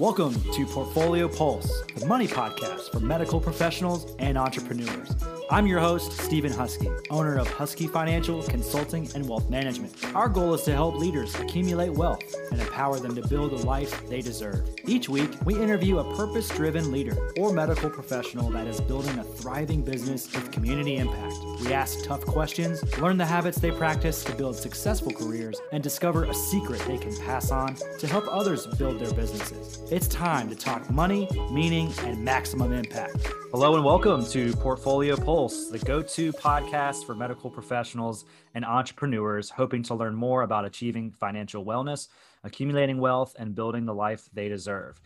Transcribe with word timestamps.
Welcome 0.00 0.32
to 0.54 0.64
Portfolio 0.64 1.28
Pulse, 1.28 1.82
the 1.94 2.06
money 2.06 2.26
podcast 2.26 2.90
for 2.90 3.00
medical 3.00 3.38
professionals 3.38 4.16
and 4.18 4.38
entrepreneurs. 4.38 5.14
I'm 5.50 5.66
your 5.66 5.80
host, 5.80 6.12
Steven 6.12 6.52
Huskey, 6.52 6.88
owner 7.10 7.36
of 7.36 7.48
Huskey 7.48 7.90
Financial 7.90 8.40
Consulting 8.44 9.10
and 9.16 9.28
Wealth 9.28 9.50
Management. 9.50 9.92
Our 10.14 10.28
goal 10.28 10.54
is 10.54 10.62
to 10.62 10.72
help 10.72 10.94
leaders 10.94 11.34
accumulate 11.34 11.90
wealth 11.90 12.22
and 12.52 12.60
empower 12.60 13.00
them 13.00 13.16
to 13.16 13.28
build 13.28 13.50
the 13.50 13.66
life 13.66 14.08
they 14.08 14.22
deserve. 14.22 14.62
Each 14.86 15.08
week, 15.08 15.30
we 15.44 15.60
interview 15.60 15.98
a 15.98 16.16
purpose 16.16 16.48
driven 16.48 16.92
leader 16.92 17.16
or 17.36 17.52
medical 17.52 17.90
professional 17.90 18.48
that 18.52 18.68
is 18.68 18.80
building 18.80 19.18
a 19.18 19.24
thriving 19.24 19.82
business 19.82 20.32
with 20.32 20.52
community 20.52 20.96
impact. 20.96 21.34
We 21.62 21.74
ask 21.74 22.04
tough 22.04 22.24
questions, 22.24 22.82
learn 22.98 23.18
the 23.18 23.26
habits 23.26 23.58
they 23.58 23.72
practice 23.72 24.22
to 24.24 24.34
build 24.34 24.54
successful 24.54 25.12
careers, 25.12 25.60
and 25.72 25.82
discover 25.82 26.24
a 26.24 26.34
secret 26.34 26.80
they 26.86 26.96
can 26.96 27.16
pass 27.18 27.50
on 27.50 27.74
to 27.98 28.06
help 28.06 28.24
others 28.30 28.68
build 28.78 29.00
their 29.00 29.12
businesses. 29.12 29.80
It's 29.90 30.06
time 30.06 30.48
to 30.50 30.54
talk 30.54 30.88
money, 30.88 31.28
meaning, 31.50 31.92
and 32.02 32.24
maximum 32.24 32.72
impact. 32.72 33.26
Hello 33.50 33.74
and 33.74 33.84
welcome 33.84 34.24
to 34.26 34.52
Portfolio 34.52 35.16
Pulse, 35.16 35.68
the 35.68 35.80
go 35.80 36.00
to 36.00 36.32
podcast 36.32 37.04
for 37.04 37.16
medical 37.16 37.50
professionals 37.50 38.24
and 38.54 38.64
entrepreneurs 38.64 39.50
hoping 39.50 39.82
to 39.82 39.96
learn 39.96 40.14
more 40.14 40.42
about 40.42 40.64
achieving 40.64 41.10
financial 41.10 41.64
wellness, 41.64 42.06
accumulating 42.44 42.98
wealth, 42.98 43.34
and 43.36 43.56
building 43.56 43.84
the 43.84 43.92
life 43.92 44.28
they 44.32 44.48
deserve. 44.48 45.00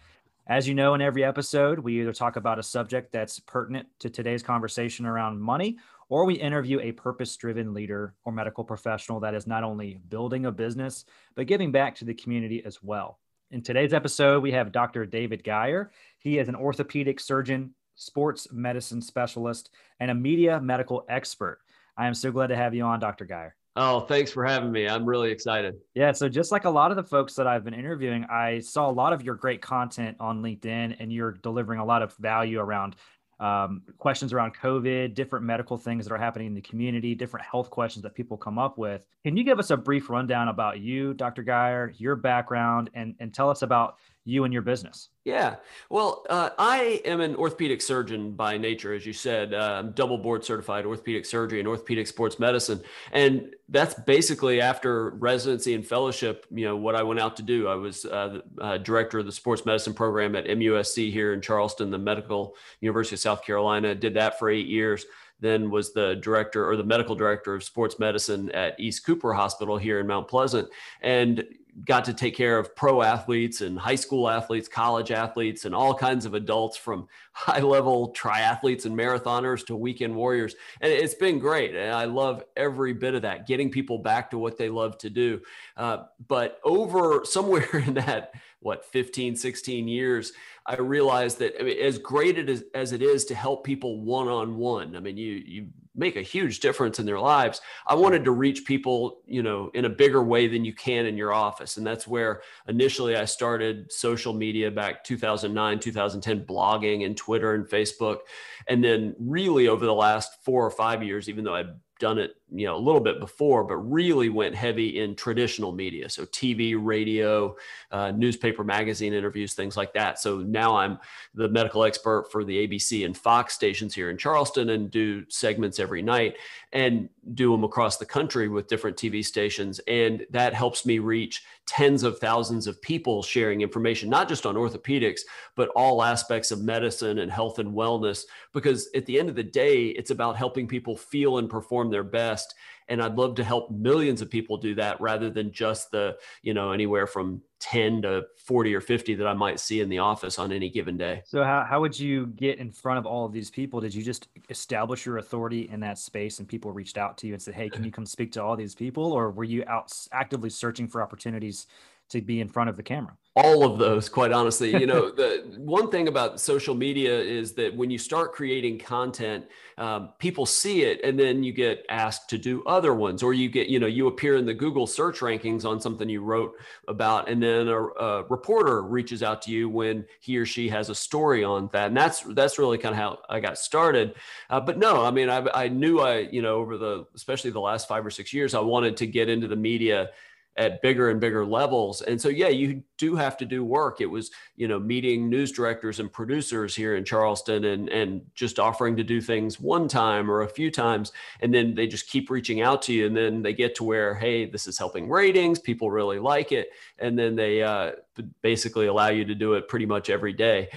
As 0.48 0.68
you 0.68 0.74
know, 0.74 0.92
in 0.92 1.00
every 1.00 1.24
episode, 1.24 1.78
we 1.78 2.02
either 2.02 2.12
talk 2.12 2.36
about 2.36 2.58
a 2.58 2.62
subject 2.62 3.10
that's 3.10 3.40
pertinent 3.40 3.88
to 4.00 4.10
today's 4.10 4.42
conversation 4.42 5.06
around 5.06 5.40
money, 5.40 5.78
or 6.10 6.26
we 6.26 6.34
interview 6.34 6.78
a 6.80 6.92
purpose 6.92 7.34
driven 7.38 7.72
leader 7.72 8.14
or 8.26 8.32
medical 8.34 8.64
professional 8.64 9.18
that 9.20 9.34
is 9.34 9.46
not 9.46 9.64
only 9.64 10.02
building 10.10 10.44
a 10.44 10.52
business, 10.52 11.06
but 11.34 11.46
giving 11.46 11.72
back 11.72 11.94
to 11.94 12.04
the 12.04 12.12
community 12.12 12.62
as 12.66 12.82
well. 12.82 13.18
In 13.54 13.62
today's 13.62 13.94
episode, 13.94 14.42
we 14.42 14.50
have 14.50 14.72
Dr. 14.72 15.06
David 15.06 15.44
Geier. 15.44 15.90
He 16.18 16.38
is 16.38 16.48
an 16.48 16.56
orthopedic 16.56 17.20
surgeon, 17.20 17.72
sports 17.94 18.48
medicine 18.50 19.00
specialist, 19.00 19.70
and 20.00 20.10
a 20.10 20.14
media 20.14 20.60
medical 20.60 21.04
expert. 21.08 21.60
I 21.96 22.08
am 22.08 22.14
so 22.14 22.32
glad 22.32 22.48
to 22.48 22.56
have 22.56 22.74
you 22.74 22.82
on, 22.82 22.98
Dr. 22.98 23.24
Geier. 23.24 23.52
Oh, 23.76 24.00
thanks 24.00 24.32
for 24.32 24.44
having 24.44 24.72
me. 24.72 24.88
I'm 24.88 25.04
really 25.04 25.30
excited. 25.30 25.76
Yeah. 25.94 26.10
So, 26.10 26.28
just 26.28 26.50
like 26.50 26.64
a 26.64 26.70
lot 26.70 26.90
of 26.90 26.96
the 26.96 27.04
folks 27.04 27.34
that 27.34 27.46
I've 27.46 27.62
been 27.62 27.74
interviewing, 27.74 28.24
I 28.24 28.58
saw 28.58 28.90
a 28.90 28.92
lot 28.92 29.12
of 29.12 29.22
your 29.22 29.36
great 29.36 29.62
content 29.62 30.16
on 30.18 30.42
LinkedIn, 30.42 30.96
and 30.98 31.12
you're 31.12 31.30
delivering 31.30 31.78
a 31.78 31.84
lot 31.84 32.02
of 32.02 32.12
value 32.16 32.58
around 32.58 32.96
um, 33.44 33.82
questions 33.98 34.32
around 34.32 34.56
COVID, 34.56 35.14
different 35.14 35.44
medical 35.44 35.76
things 35.76 36.06
that 36.06 36.14
are 36.14 36.18
happening 36.18 36.46
in 36.46 36.54
the 36.54 36.62
community, 36.62 37.14
different 37.14 37.44
health 37.44 37.68
questions 37.68 38.02
that 38.02 38.14
people 38.14 38.38
come 38.38 38.58
up 38.58 38.78
with. 38.78 39.04
Can 39.22 39.36
you 39.36 39.44
give 39.44 39.58
us 39.58 39.70
a 39.70 39.76
brief 39.76 40.08
rundown 40.08 40.48
about 40.48 40.80
you, 40.80 41.12
Dr. 41.12 41.42
Geier, 41.42 41.92
your 41.98 42.16
background, 42.16 42.88
and, 42.94 43.14
and 43.20 43.34
tell 43.34 43.50
us 43.50 43.60
about 43.60 43.96
you 44.24 44.44
and 44.44 44.52
your 44.52 44.62
business? 44.62 45.10
Yeah. 45.24 45.56
Well, 45.90 46.24
uh, 46.30 46.50
I 46.58 47.00
am 47.04 47.20
an 47.20 47.36
orthopedic 47.36 47.82
surgeon 47.82 48.32
by 48.32 48.56
nature, 48.56 48.94
as 48.94 49.04
you 49.04 49.12
said. 49.12 49.52
I'm 49.54 49.92
double 49.92 50.18
board 50.18 50.44
certified 50.44 50.86
orthopedic 50.86 51.26
surgery 51.26 51.60
and 51.60 51.68
orthopedic 51.68 52.06
sports 52.06 52.38
medicine. 52.38 52.80
And 53.12 53.54
that's 53.68 53.94
basically 53.94 54.60
after 54.60 55.10
residency 55.10 55.74
and 55.74 55.86
fellowship, 55.86 56.46
you 56.50 56.64
know, 56.64 56.76
what 56.76 56.94
I 56.94 57.02
went 57.02 57.20
out 57.20 57.36
to 57.36 57.42
do. 57.42 57.68
I 57.68 57.74
was 57.74 58.04
uh, 58.04 58.40
the, 58.54 58.62
uh, 58.62 58.78
director 58.78 59.18
of 59.18 59.26
the 59.26 59.32
sports 59.32 59.66
medicine 59.66 59.94
program 59.94 60.36
at 60.36 60.46
MUSC 60.46 61.12
here 61.12 61.32
in 61.32 61.40
Charleston, 61.40 61.90
the 61.90 61.98
Medical 61.98 62.54
University 62.80 63.16
of 63.16 63.20
South 63.20 63.44
Carolina. 63.44 63.94
Did 63.94 64.14
that 64.14 64.38
for 64.38 64.50
eight 64.50 64.66
years 64.66 65.06
then 65.40 65.68
was 65.68 65.92
the 65.92 66.14
director 66.16 66.66
or 66.66 66.76
the 66.76 66.84
medical 66.84 67.14
director 67.14 67.54
of 67.54 67.62
sports 67.62 67.98
medicine 67.98 68.50
at 68.52 68.78
East 68.80 69.04
Cooper 69.04 69.34
Hospital 69.34 69.76
here 69.76 70.00
in 70.00 70.06
Mount 70.06 70.26
Pleasant. 70.26 70.68
And 71.02 71.44
got 71.84 72.04
to 72.04 72.14
take 72.14 72.36
care 72.36 72.58
of 72.58 72.74
pro 72.76 73.02
athletes 73.02 73.60
and 73.60 73.78
high 73.78 73.94
school 73.96 74.28
athletes, 74.28 74.68
college 74.68 75.10
athletes, 75.10 75.64
and 75.64 75.74
all 75.74 75.94
kinds 75.94 76.24
of 76.24 76.34
adults 76.34 76.76
from 76.76 77.08
high 77.32 77.60
level 77.60 78.12
triathletes 78.12 78.86
and 78.86 78.96
marathoners 78.96 79.66
to 79.66 79.74
weekend 79.74 80.14
warriors. 80.14 80.54
And 80.80 80.92
it's 80.92 81.14
been 81.14 81.38
great. 81.38 81.74
And 81.74 81.92
I 81.92 82.04
love 82.04 82.44
every 82.56 82.92
bit 82.92 83.14
of 83.14 83.22
that, 83.22 83.46
getting 83.46 83.70
people 83.70 83.98
back 83.98 84.30
to 84.30 84.38
what 84.38 84.56
they 84.56 84.68
love 84.68 84.98
to 84.98 85.10
do. 85.10 85.40
Uh, 85.76 86.04
but 86.28 86.60
over 86.64 87.22
somewhere 87.24 87.68
in 87.86 87.94
that, 87.94 88.32
what, 88.60 88.84
15, 88.84 89.36
16 89.36 89.88
years, 89.88 90.32
I 90.66 90.76
realized 90.76 91.38
that 91.40 91.60
I 91.60 91.64
mean, 91.64 91.78
as 91.82 91.98
great 91.98 92.38
it 92.38 92.48
is, 92.48 92.64
as 92.74 92.92
it 92.92 93.02
is 93.02 93.24
to 93.26 93.34
help 93.34 93.64
people 93.64 94.00
one 94.00 94.28
on 94.28 94.56
one, 94.56 94.96
I 94.96 95.00
mean, 95.00 95.16
you, 95.16 95.32
you 95.44 95.66
make 95.94 96.16
a 96.16 96.22
huge 96.22 96.60
difference 96.60 96.98
in 96.98 97.06
their 97.06 97.20
lives. 97.20 97.60
I 97.86 97.94
wanted 97.94 98.24
to 98.24 98.32
reach 98.32 98.64
people, 98.64 99.20
you 99.26 99.42
know, 99.42 99.70
in 99.74 99.84
a 99.84 99.88
bigger 99.88 100.22
way 100.22 100.48
than 100.48 100.64
you 100.64 100.74
can 100.74 101.06
in 101.06 101.16
your 101.16 101.32
office. 101.32 101.76
And 101.76 101.86
that's 101.86 102.06
where 102.06 102.42
initially 102.66 103.16
I 103.16 103.24
started 103.24 103.92
social 103.92 104.32
media 104.32 104.70
back 104.70 105.04
2009, 105.04 105.78
2010, 105.78 106.46
blogging 106.46 107.06
and 107.06 107.16
Twitter 107.16 107.54
and 107.54 107.66
Facebook. 107.66 108.18
And 108.66 108.82
then 108.82 109.14
really 109.18 109.68
over 109.68 109.86
the 109.86 109.94
last 109.94 110.44
four 110.44 110.64
or 110.66 110.70
five 110.70 111.02
years, 111.02 111.28
even 111.28 111.44
though 111.44 111.54
I've 111.54 111.74
done 112.00 112.18
it 112.18 112.32
you 112.54 112.66
know 112.66 112.76
a 112.76 112.78
little 112.78 113.00
bit 113.00 113.18
before 113.18 113.64
but 113.64 113.76
really 113.76 114.28
went 114.28 114.54
heavy 114.54 115.00
in 115.00 115.14
traditional 115.16 115.72
media. 115.72 116.08
So 116.08 116.24
tv 116.26 116.76
radio 116.78 117.56
uh, 117.90 118.12
newspaper 118.12 118.64
magazine 118.64 119.12
interviews 119.12 119.54
things 119.54 119.76
like 119.76 119.92
that. 119.94 120.18
So 120.18 120.38
now 120.38 120.76
i'm 120.76 120.98
the 121.34 121.48
medical 121.48 121.84
expert 121.84 122.30
for 122.30 122.44
the 122.44 122.66
abc 122.66 123.04
and 123.04 123.16
fox 123.16 123.54
stations 123.54 123.94
here 123.94 124.10
in 124.10 124.16
charleston 124.16 124.70
and 124.70 124.90
do 124.90 125.24
segments 125.28 125.80
every 125.80 126.02
night 126.02 126.36
and 126.72 127.08
do 127.34 127.50
them 127.52 127.64
across 127.64 127.96
the 127.96 128.04
country 128.04 128.48
with 128.48 128.66
different 128.66 128.96
tv 128.96 129.24
stations. 129.24 129.80
And 129.86 130.26
that 130.30 130.52
helps 130.52 130.84
me 130.84 130.98
reach 130.98 131.44
tens 131.66 132.02
of 132.02 132.18
thousands 132.18 132.66
of 132.66 132.82
people 132.82 133.22
sharing 133.22 133.62
information 133.62 134.10
not 134.10 134.28
just 134.28 134.44
on 134.44 134.56
orthopedics 134.56 135.20
but 135.54 135.70
all 135.70 136.02
aspects 136.02 136.50
of 136.50 136.62
medicine 136.62 137.20
and 137.20 137.30
health 137.30 137.58
and 137.58 137.72
wellness. 137.72 138.24
Because 138.52 138.88
at 138.94 139.06
the 139.06 139.18
end 139.18 139.28
of 139.28 139.34
the 139.34 139.42
day 139.42 139.86
it's 139.86 140.10
about 140.10 140.36
helping 140.36 140.66
people 140.66 140.96
feel 140.96 141.38
and 141.38 141.48
perform 141.48 141.90
their 141.90 142.04
best 142.04 142.43
best 142.44 142.54
and 142.88 143.02
i'd 143.02 143.16
love 143.16 143.34
to 143.34 143.44
help 143.44 143.70
millions 143.70 144.20
of 144.20 144.30
people 144.30 144.56
do 144.56 144.74
that 144.74 145.00
rather 145.00 145.30
than 145.30 145.50
just 145.52 145.90
the 145.90 146.16
you 146.42 146.54
know 146.54 146.72
anywhere 146.72 147.06
from 147.06 147.40
10 147.60 148.02
to 148.02 148.22
40 148.46 148.74
or 148.74 148.80
50 148.80 149.14
that 149.14 149.26
i 149.26 149.32
might 149.32 149.58
see 149.58 149.80
in 149.80 149.88
the 149.88 149.98
office 149.98 150.38
on 150.38 150.52
any 150.52 150.68
given 150.68 150.96
day. 150.98 151.22
So 151.24 151.42
how, 151.42 151.64
how 151.68 151.80
would 151.80 151.98
you 151.98 152.26
get 152.26 152.58
in 152.58 152.70
front 152.70 152.98
of 152.98 153.06
all 153.06 153.24
of 153.24 153.32
these 153.32 153.50
people? 153.50 153.80
Did 153.80 153.94
you 153.94 154.02
just 154.02 154.28
establish 154.50 155.06
your 155.06 155.16
authority 155.16 155.70
in 155.70 155.80
that 155.80 155.98
space 155.98 156.40
and 156.40 156.48
people 156.48 156.72
reached 156.72 156.98
out 156.98 157.16
to 157.18 157.26
you 157.26 157.32
and 157.32 157.42
said 157.42 157.54
hey 157.54 157.70
can 157.70 157.84
you 157.84 157.90
come 157.90 158.06
speak 158.06 158.32
to 158.32 158.42
all 158.42 158.56
these 158.56 158.74
people? 158.74 159.12
Or 159.12 159.30
were 159.30 159.44
you 159.44 159.64
out 159.66 159.92
actively 160.12 160.50
searching 160.50 160.88
for 160.88 161.02
opportunities 161.02 161.66
to 162.10 162.20
be 162.20 162.40
in 162.40 162.48
front 162.48 162.68
of 162.68 162.76
the 162.76 162.82
camera 162.82 163.16
all 163.36 163.64
of 163.64 163.78
those 163.78 164.08
quite 164.08 164.32
honestly. 164.32 164.70
You 164.70 164.86
know 164.86 165.10
the 165.14 165.54
one 165.58 165.90
thing 165.90 166.08
about 166.08 166.40
social 166.40 166.74
media 166.74 167.18
is 167.18 167.52
that 167.54 167.74
when 167.76 167.90
you 167.90 167.98
start 167.98 168.32
creating 168.32 168.78
content 168.78 169.46
um, 169.76 170.10
people 170.18 170.46
see 170.46 170.82
it 170.82 171.02
and 171.02 171.18
then 171.18 171.42
you 171.42 171.52
get 171.52 171.84
asked 171.88 172.30
to 172.30 172.38
do 172.38 172.62
other 172.64 172.94
ones 172.94 173.22
or 173.22 173.34
you 173.34 173.48
get 173.48 173.68
you 173.68 173.80
know 173.80 173.86
you 173.86 174.06
appear 174.06 174.36
in 174.36 174.46
the 174.46 174.54
google 174.54 174.86
search 174.86 175.18
rankings 175.18 175.64
on 175.64 175.80
something 175.80 176.08
you 176.08 176.22
wrote 176.22 176.54
about 176.86 177.28
and 177.28 177.42
then 177.42 177.66
a, 177.66 177.82
a 177.82 178.22
reporter 178.24 178.82
reaches 178.82 179.22
out 179.22 179.42
to 179.42 179.50
you 179.50 179.68
when 179.68 180.04
he 180.20 180.36
or 180.38 180.46
she 180.46 180.68
has 180.68 180.90
a 180.90 180.94
story 180.94 181.42
on 181.42 181.68
that 181.72 181.88
and 181.88 181.96
that's 181.96 182.20
that's 182.34 182.58
really 182.58 182.78
kind 182.78 182.94
of 182.94 182.98
how 182.98 183.18
i 183.28 183.40
got 183.40 183.58
started. 183.58 184.14
Uh, 184.48 184.60
but 184.60 184.78
no 184.78 185.04
i 185.04 185.10
mean 185.10 185.28
I, 185.28 185.44
I 185.52 185.68
knew 185.68 185.98
i 185.98 186.18
you 186.18 186.42
know 186.42 186.56
over 186.56 186.78
the 186.78 187.06
especially 187.14 187.50
the 187.50 187.60
last 187.60 187.88
five 187.88 188.06
or 188.06 188.10
six 188.10 188.32
years 188.32 188.54
i 188.54 188.60
wanted 188.60 188.96
to 188.98 189.06
get 189.06 189.28
into 189.28 189.48
the 189.48 189.56
media 189.56 190.10
at 190.56 190.80
bigger 190.82 191.10
and 191.10 191.20
bigger 191.20 191.44
levels. 191.44 192.02
And 192.02 192.20
so, 192.20 192.28
yeah, 192.28 192.48
you 192.48 192.82
do 192.96 193.16
have 193.16 193.36
to 193.38 193.44
do 193.44 193.64
work. 193.64 194.00
It 194.00 194.06
was, 194.06 194.30
you 194.56 194.68
know, 194.68 194.78
meeting 194.78 195.28
news 195.28 195.50
directors 195.50 195.98
and 195.98 196.12
producers 196.12 196.74
here 196.76 196.94
in 196.96 197.04
Charleston 197.04 197.64
and, 197.64 197.88
and 197.88 198.22
just 198.34 198.58
offering 198.58 198.96
to 198.96 199.04
do 199.04 199.20
things 199.20 199.58
one 199.58 199.88
time 199.88 200.30
or 200.30 200.42
a 200.42 200.48
few 200.48 200.70
times. 200.70 201.12
And 201.40 201.52
then 201.52 201.74
they 201.74 201.86
just 201.86 202.08
keep 202.08 202.30
reaching 202.30 202.60
out 202.60 202.82
to 202.82 202.92
you. 202.92 203.06
And 203.06 203.16
then 203.16 203.42
they 203.42 203.52
get 203.52 203.74
to 203.76 203.84
where, 203.84 204.14
hey, 204.14 204.46
this 204.46 204.66
is 204.66 204.78
helping 204.78 205.08
ratings. 205.08 205.58
People 205.58 205.90
really 205.90 206.18
like 206.20 206.52
it. 206.52 206.68
And 206.98 207.18
then 207.18 207.34
they 207.34 207.62
uh, 207.62 207.92
basically 208.42 208.86
allow 208.86 209.08
you 209.08 209.24
to 209.24 209.34
do 209.34 209.54
it 209.54 209.68
pretty 209.68 209.86
much 209.86 210.10
every 210.10 210.32
day. 210.32 210.68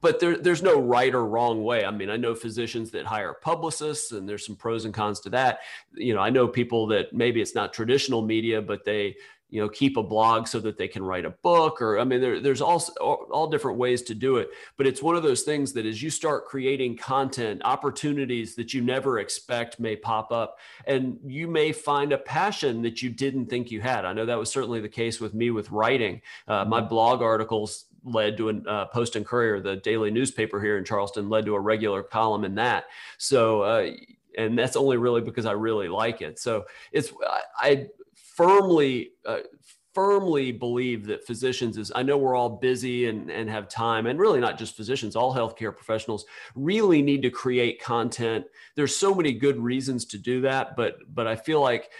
But 0.00 0.20
there, 0.20 0.36
there's 0.36 0.62
no 0.62 0.80
right 0.80 1.14
or 1.14 1.26
wrong 1.26 1.64
way. 1.64 1.84
I 1.84 1.90
mean, 1.90 2.10
I 2.10 2.16
know 2.16 2.34
physicians 2.34 2.90
that 2.92 3.06
hire 3.06 3.34
publicists 3.34 4.12
and 4.12 4.28
there's 4.28 4.46
some 4.46 4.56
pros 4.56 4.84
and 4.84 4.94
cons 4.94 5.20
to 5.20 5.30
that. 5.30 5.60
You 5.94 6.14
know, 6.14 6.20
I 6.20 6.30
know 6.30 6.48
people 6.48 6.86
that 6.88 7.12
maybe 7.12 7.40
it's 7.40 7.54
not 7.54 7.72
traditional 7.72 8.22
media, 8.22 8.62
but 8.62 8.84
they, 8.84 9.16
you 9.56 9.62
know 9.62 9.70
keep 9.70 9.96
a 9.96 10.02
blog 10.02 10.46
so 10.46 10.60
that 10.60 10.76
they 10.76 10.86
can 10.86 11.02
write 11.02 11.24
a 11.24 11.30
book 11.30 11.80
or 11.80 11.98
i 11.98 12.04
mean 12.04 12.20
there, 12.20 12.40
there's 12.40 12.60
all, 12.60 12.78
all 13.00 13.48
different 13.48 13.78
ways 13.78 14.02
to 14.02 14.14
do 14.14 14.36
it 14.36 14.50
but 14.76 14.86
it's 14.86 15.02
one 15.02 15.16
of 15.16 15.22
those 15.22 15.44
things 15.44 15.72
that 15.72 15.86
as 15.86 16.02
you 16.02 16.10
start 16.10 16.44
creating 16.44 16.94
content 16.94 17.62
opportunities 17.64 18.54
that 18.54 18.74
you 18.74 18.82
never 18.82 19.18
expect 19.18 19.80
may 19.80 19.96
pop 19.96 20.30
up 20.30 20.58
and 20.86 21.18
you 21.24 21.48
may 21.48 21.72
find 21.72 22.12
a 22.12 22.18
passion 22.18 22.82
that 22.82 23.00
you 23.00 23.08
didn't 23.08 23.46
think 23.46 23.70
you 23.70 23.80
had 23.80 24.04
i 24.04 24.12
know 24.12 24.26
that 24.26 24.38
was 24.38 24.50
certainly 24.50 24.78
the 24.78 24.88
case 24.90 25.22
with 25.22 25.32
me 25.32 25.50
with 25.50 25.70
writing 25.70 26.20
uh, 26.48 26.62
my 26.66 26.80
mm-hmm. 26.80 26.90
blog 26.90 27.22
articles 27.22 27.86
led 28.04 28.36
to 28.36 28.50
a 28.50 28.54
uh, 28.70 28.84
Post 28.86 29.16
and 29.16 29.26
Courier, 29.26 29.60
the 29.60 29.74
daily 29.74 30.12
newspaper 30.12 30.60
here 30.60 30.78
in 30.78 30.84
Charleston, 30.84 31.28
led 31.28 31.44
to 31.46 31.56
a 31.56 31.60
regular 31.60 32.04
column 32.04 32.44
in 32.44 32.54
that. 32.54 32.84
So, 33.18 33.62
uh, 33.62 33.90
and 34.38 34.56
that's 34.56 34.76
only 34.76 34.96
really 34.96 35.22
because 35.22 35.44
I 35.44 35.52
really 35.52 35.88
like 35.88 36.22
it. 36.22 36.38
So 36.38 36.66
it's 36.92 37.12
I, 37.26 37.40
I 37.58 37.86
firmly 38.36 39.10
uh, 39.24 39.38
firmly 39.94 40.52
believe 40.52 41.06
that 41.06 41.26
physicians 41.26 41.78
is 41.78 41.90
i 41.94 42.02
know 42.02 42.18
we're 42.18 42.36
all 42.36 42.50
busy 42.50 43.08
and, 43.08 43.30
and 43.30 43.48
have 43.48 43.66
time 43.66 44.06
and 44.06 44.20
really 44.20 44.40
not 44.40 44.58
just 44.58 44.76
physicians 44.76 45.16
all 45.16 45.34
healthcare 45.34 45.74
professionals 45.74 46.26
really 46.54 47.00
need 47.00 47.22
to 47.22 47.30
create 47.30 47.82
content. 47.82 48.44
There's 48.74 48.94
so 48.94 49.14
many 49.14 49.32
good 49.32 49.58
reasons 49.58 50.04
to 50.06 50.18
do 50.18 50.42
that 50.42 50.76
but 50.76 50.98
but 51.14 51.26
i 51.26 51.34
feel 51.34 51.62
like 51.62 51.90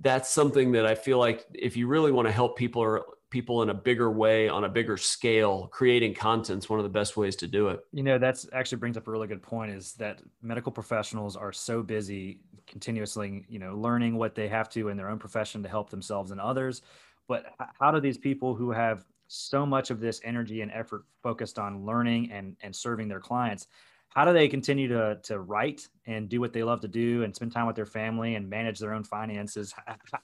that's 0.00 0.30
something 0.30 0.72
that 0.72 0.84
i 0.84 0.96
feel 0.96 1.18
like 1.18 1.46
if 1.54 1.76
you 1.76 1.86
really 1.86 2.10
want 2.10 2.26
to 2.26 2.32
help 2.32 2.58
people 2.58 2.82
or 2.82 3.04
people 3.32 3.62
in 3.62 3.70
a 3.70 3.74
bigger 3.74 4.10
way 4.10 4.46
on 4.48 4.64
a 4.64 4.68
bigger 4.68 4.96
scale 4.98 5.66
creating 5.72 6.12
content's 6.12 6.68
one 6.68 6.78
of 6.78 6.84
the 6.84 6.90
best 6.90 7.16
ways 7.16 7.34
to 7.34 7.48
do 7.48 7.68
it. 7.68 7.80
You 7.92 8.02
know 8.02 8.18
that's 8.18 8.46
actually 8.52 8.78
brings 8.78 8.96
up 8.98 9.08
a 9.08 9.10
really 9.10 9.26
good 9.26 9.42
point 9.42 9.72
is 9.72 9.94
that 9.94 10.20
medical 10.42 10.70
professionals 10.70 11.34
are 11.34 11.50
so 11.50 11.82
busy 11.82 12.40
continuously 12.72 13.44
you 13.48 13.60
know 13.60 13.76
learning 13.76 14.16
what 14.16 14.34
they 14.34 14.48
have 14.48 14.68
to 14.70 14.88
in 14.88 14.96
their 14.96 15.08
own 15.08 15.18
profession 15.18 15.62
to 15.62 15.68
help 15.68 15.90
themselves 15.90 16.32
and 16.32 16.40
others. 16.40 16.82
But 17.28 17.46
how 17.78 17.92
do 17.92 18.00
these 18.00 18.18
people 18.18 18.54
who 18.56 18.72
have 18.72 19.04
so 19.28 19.64
much 19.64 19.90
of 19.90 20.00
this 20.00 20.20
energy 20.24 20.60
and 20.62 20.72
effort 20.72 21.04
focused 21.22 21.58
on 21.58 21.86
learning 21.86 22.32
and 22.32 22.56
and 22.62 22.74
serving 22.74 23.06
their 23.08 23.20
clients 23.20 23.68
how 24.14 24.26
do 24.26 24.32
they 24.32 24.48
continue 24.48 24.88
to 24.88 25.18
to 25.22 25.40
write 25.40 25.88
and 26.06 26.28
do 26.28 26.40
what 26.40 26.52
they 26.52 26.62
love 26.62 26.80
to 26.80 26.88
do 26.88 27.22
and 27.22 27.34
spend 27.34 27.52
time 27.52 27.66
with 27.66 27.76
their 27.76 27.86
family 27.86 28.34
and 28.34 28.48
manage 28.48 28.78
their 28.78 28.92
own 28.92 29.04
finances? 29.04 29.74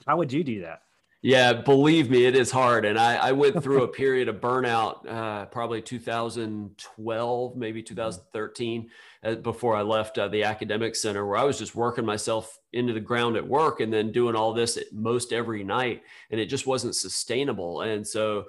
How 0.05 0.17
would 0.17 0.31
you 0.31 0.43
do 0.43 0.61
that 0.61 0.81
yeah, 1.21 1.51
believe 1.51 2.09
me, 2.09 2.25
it 2.25 2.35
is 2.35 2.49
hard. 2.49 2.85
And 2.85 2.97
I, 2.97 3.15
I 3.15 3.31
went 3.33 3.61
through 3.61 3.83
a 3.83 3.87
period 4.01 4.29
of 4.29 4.37
burnout, 4.37 5.05
uh, 5.05 5.45
probably 5.47 5.81
2012, 5.81 7.57
maybe 7.57 7.83
2013, 7.83 8.89
uh, 9.23 9.35
before 9.35 9.75
I 9.75 9.81
left 9.81 10.17
uh, 10.17 10.29
the 10.29 10.45
academic 10.45 10.95
center, 10.95 11.25
where 11.25 11.37
I 11.37 11.43
was 11.43 11.59
just 11.59 11.75
working 11.75 12.05
myself 12.05 12.57
into 12.71 12.93
the 12.93 13.01
ground 13.01 13.35
at 13.35 13.45
work 13.45 13.81
and 13.81 13.91
then 13.91 14.13
doing 14.13 14.35
all 14.35 14.53
this 14.53 14.79
most 14.93 15.33
every 15.33 15.61
night. 15.61 16.03
And 16.31 16.39
it 16.39 16.45
just 16.45 16.65
wasn't 16.65 16.95
sustainable. 16.95 17.81
And 17.81 18.07
so 18.07 18.45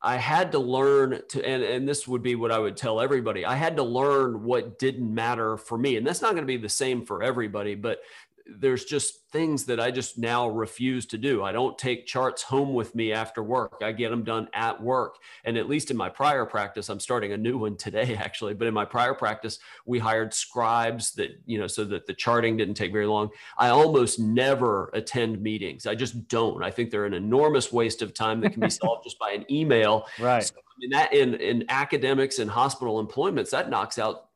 I 0.00 0.16
had 0.16 0.52
to 0.52 0.58
learn 0.58 1.20
to, 1.28 1.46
and, 1.46 1.62
and 1.62 1.86
this 1.86 2.08
would 2.08 2.22
be 2.22 2.36
what 2.36 2.50
I 2.50 2.58
would 2.58 2.76
tell 2.76 3.02
everybody 3.02 3.44
I 3.44 3.54
had 3.54 3.76
to 3.76 3.82
learn 3.82 4.42
what 4.42 4.78
didn't 4.78 5.14
matter 5.14 5.58
for 5.58 5.76
me. 5.76 5.98
And 5.98 6.06
that's 6.06 6.22
not 6.22 6.32
going 6.32 6.42
to 6.42 6.46
be 6.46 6.56
the 6.56 6.70
same 6.70 7.04
for 7.04 7.22
everybody, 7.22 7.74
but 7.74 8.00
there's 8.46 8.86
just 8.86 9.18
things 9.32 9.64
that 9.64 9.80
I 9.80 9.90
just 9.90 10.18
now 10.18 10.48
refuse 10.48 11.06
to 11.06 11.18
do. 11.18 11.42
I 11.42 11.52
don't 11.52 11.76
take 11.78 12.06
charts 12.06 12.42
home 12.42 12.74
with 12.74 12.94
me 12.94 13.12
after 13.12 13.42
work. 13.42 13.80
I 13.82 13.90
get 13.92 14.10
them 14.10 14.22
done 14.22 14.48
at 14.52 14.80
work. 14.80 15.16
And 15.44 15.56
at 15.56 15.68
least 15.68 15.90
in 15.90 15.96
my 15.96 16.10
prior 16.10 16.44
practice, 16.44 16.90
I'm 16.90 17.00
starting 17.00 17.32
a 17.32 17.36
new 17.36 17.56
one 17.56 17.76
today 17.82 18.14
actually, 18.16 18.54
but 18.54 18.68
in 18.68 18.74
my 18.74 18.84
prior 18.84 19.14
practice, 19.14 19.58
we 19.86 19.98
hired 19.98 20.34
scribes 20.34 21.12
that, 21.12 21.30
you 21.46 21.58
know, 21.58 21.66
so 21.66 21.84
that 21.84 22.06
the 22.06 22.14
charting 22.14 22.56
didn't 22.56 22.74
take 22.74 22.92
very 22.92 23.06
long. 23.06 23.30
I 23.56 23.68
almost 23.68 24.20
never 24.20 24.90
attend 24.92 25.40
meetings. 25.40 25.86
I 25.86 25.94
just 25.94 26.28
don't. 26.28 26.62
I 26.62 26.70
think 26.70 26.90
they're 26.90 27.06
an 27.06 27.14
enormous 27.14 27.72
waste 27.72 28.02
of 28.02 28.12
time 28.12 28.40
that 28.42 28.52
can 28.52 28.60
be 28.60 28.70
solved 28.82 29.04
just 29.04 29.18
by 29.18 29.30
an 29.30 29.50
email. 29.50 30.06
Right. 30.20 30.44
So 30.44 30.56
in 30.82 30.90
that 30.90 31.12
in 31.12 31.34
in 31.34 31.64
academics 31.68 32.38
and 32.38 32.50
hospital 32.50 32.98
employments 32.98 33.50
that 33.50 33.70
knocks 33.70 33.98
out 33.98 34.28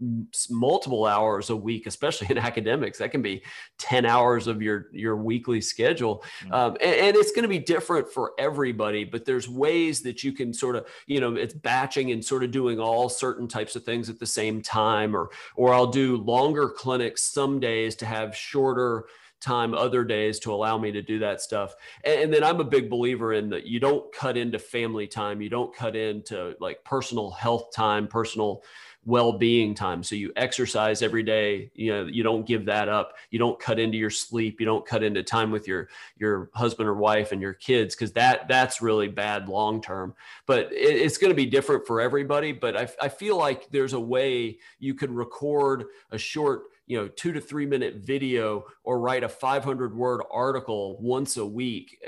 multiple 0.51 1.05
hours 1.05 1.51
a 1.51 1.57
week 1.57 1.87
especially 1.87 2.29
in 2.31 2.39
academics 2.51 2.99
that 2.99 3.11
can 3.11 3.23
be 3.23 3.43
10 3.79 4.07
hours 4.07 4.47
of 4.47 4.63
your 4.63 4.86
your 4.93 5.17
weekly 5.17 5.61
schedule 5.61 6.25
mm-hmm. 6.43 6.53
um, 6.53 6.77
and, 6.81 6.95
and, 6.95 7.17
it's 7.17 7.33
going 7.33 7.43
to 7.43 7.49
be 7.49 7.59
different 7.59 8.11
for 8.11 8.33
everybody 8.39 9.05
but 9.05 9.25
there's 9.25 9.49
ways 9.49 10.03
that 10.03 10.23
you 10.23 10.33
can 10.33 10.53
sort 10.53 10.77
of 10.77 10.87
you 11.07 11.21
know 11.21 11.35
it's 11.35 11.55
batching 11.55 12.11
and 12.13 12.25
sort 12.25 12.45
of 12.45 12.51
doing 12.51 12.79
all 12.79 13.09
certain 13.09 13.49
types 13.49 13.77
of 13.77 13.85
things 13.85 14.09
at 14.09 14.19
the 14.19 14.27
same 14.27 14.61
time 14.63 15.17
or 15.17 15.31
or 15.57 15.73
i'll 15.73 15.87
do 15.87 16.17
longer 16.19 16.69
clinics 16.69 17.23
some 17.23 17.59
days 17.59 17.95
to 17.97 18.07
have 18.07 18.35
shorter 18.37 19.07
time 19.41 19.75
other 19.75 20.05
days 20.05 20.39
to 20.41 20.53
allow 20.53 20.79
me 20.79 20.91
to 20.91 21.03
do 21.03 21.19
that 21.19 21.41
stuff. 21.41 21.75
And, 22.05 22.21
and 22.21 22.35
then 22.35 22.43
I'm 22.43 22.61
a 22.61 22.65
big 22.65 22.89
believer 22.89 23.33
in 23.35 23.51
that 23.51 23.67
you 23.67 23.79
don't 23.79 24.13
cut 24.13 24.37
into 24.37 24.59
family 24.59 25.07
time, 25.07 25.41
you 25.41 25.49
don't 25.49 25.75
cut 25.75 25.95
into 25.95 26.57
like 26.61 26.83
personal 26.85 27.31
health 27.31 27.73
time, 27.75 28.09
personal 28.09 28.63
well-being 29.07 29.75
time. 29.75 30.03
So 30.03 30.15
you 30.15 30.33
exercise 30.37 31.01
every 31.01 31.23
day 31.23 31.71
you 31.75 31.93
know 31.93 32.05
you 32.07 32.23
don't 32.23 32.47
give 32.47 32.67
that 32.67 32.89
up. 32.89 33.15
You 33.31 33.39
don't 33.39 33.59
cut 33.59 33.79
into 33.79 33.97
your 33.97 34.11
sleep. 34.11 34.61
You 34.61 34.67
don't 34.67 34.85
cut 34.85 35.03
into 35.03 35.23
time 35.23 35.51
with 35.51 35.67
your 35.67 35.89
your 36.19 36.51
husband 36.55 36.89
or 36.89 36.95
wife 36.95 37.33
and 37.33 37.41
your 37.41 37.55
kids 37.55 37.95
because 37.95 38.13
that 38.13 38.49
that's 38.49 38.83
really 38.83 39.09
bad 39.09 39.49
long 39.49 39.81
term 39.81 40.15
but 40.47 40.73
it, 40.73 40.97
it's 40.97 41.19
going 41.19 41.31
to 41.31 41.37
be 41.37 41.47
different 41.47 41.87
for 41.87 42.01
everybody 42.01 42.53
but 42.53 42.77
I, 42.77 42.89
I 43.01 43.09
feel 43.09 43.37
like 43.37 43.71
there's 43.71 43.93
a 43.93 44.01
way 44.01 44.59
you 44.79 44.95
could 44.95 45.11
record 45.11 45.85
a 46.11 46.19
short 46.19 46.65
you 46.87 46.97
know 46.97 47.09
two 47.09 47.33
to 47.33 47.41
three 47.41 47.67
minute 47.67 47.97
video 47.97 48.65
or 48.85 48.99
write 49.01 49.25
a 49.25 49.29
500 49.29 49.95
word 49.95 50.23
article 50.31 50.99
once 51.01 51.37
a 51.37 51.47
week. 51.47 51.99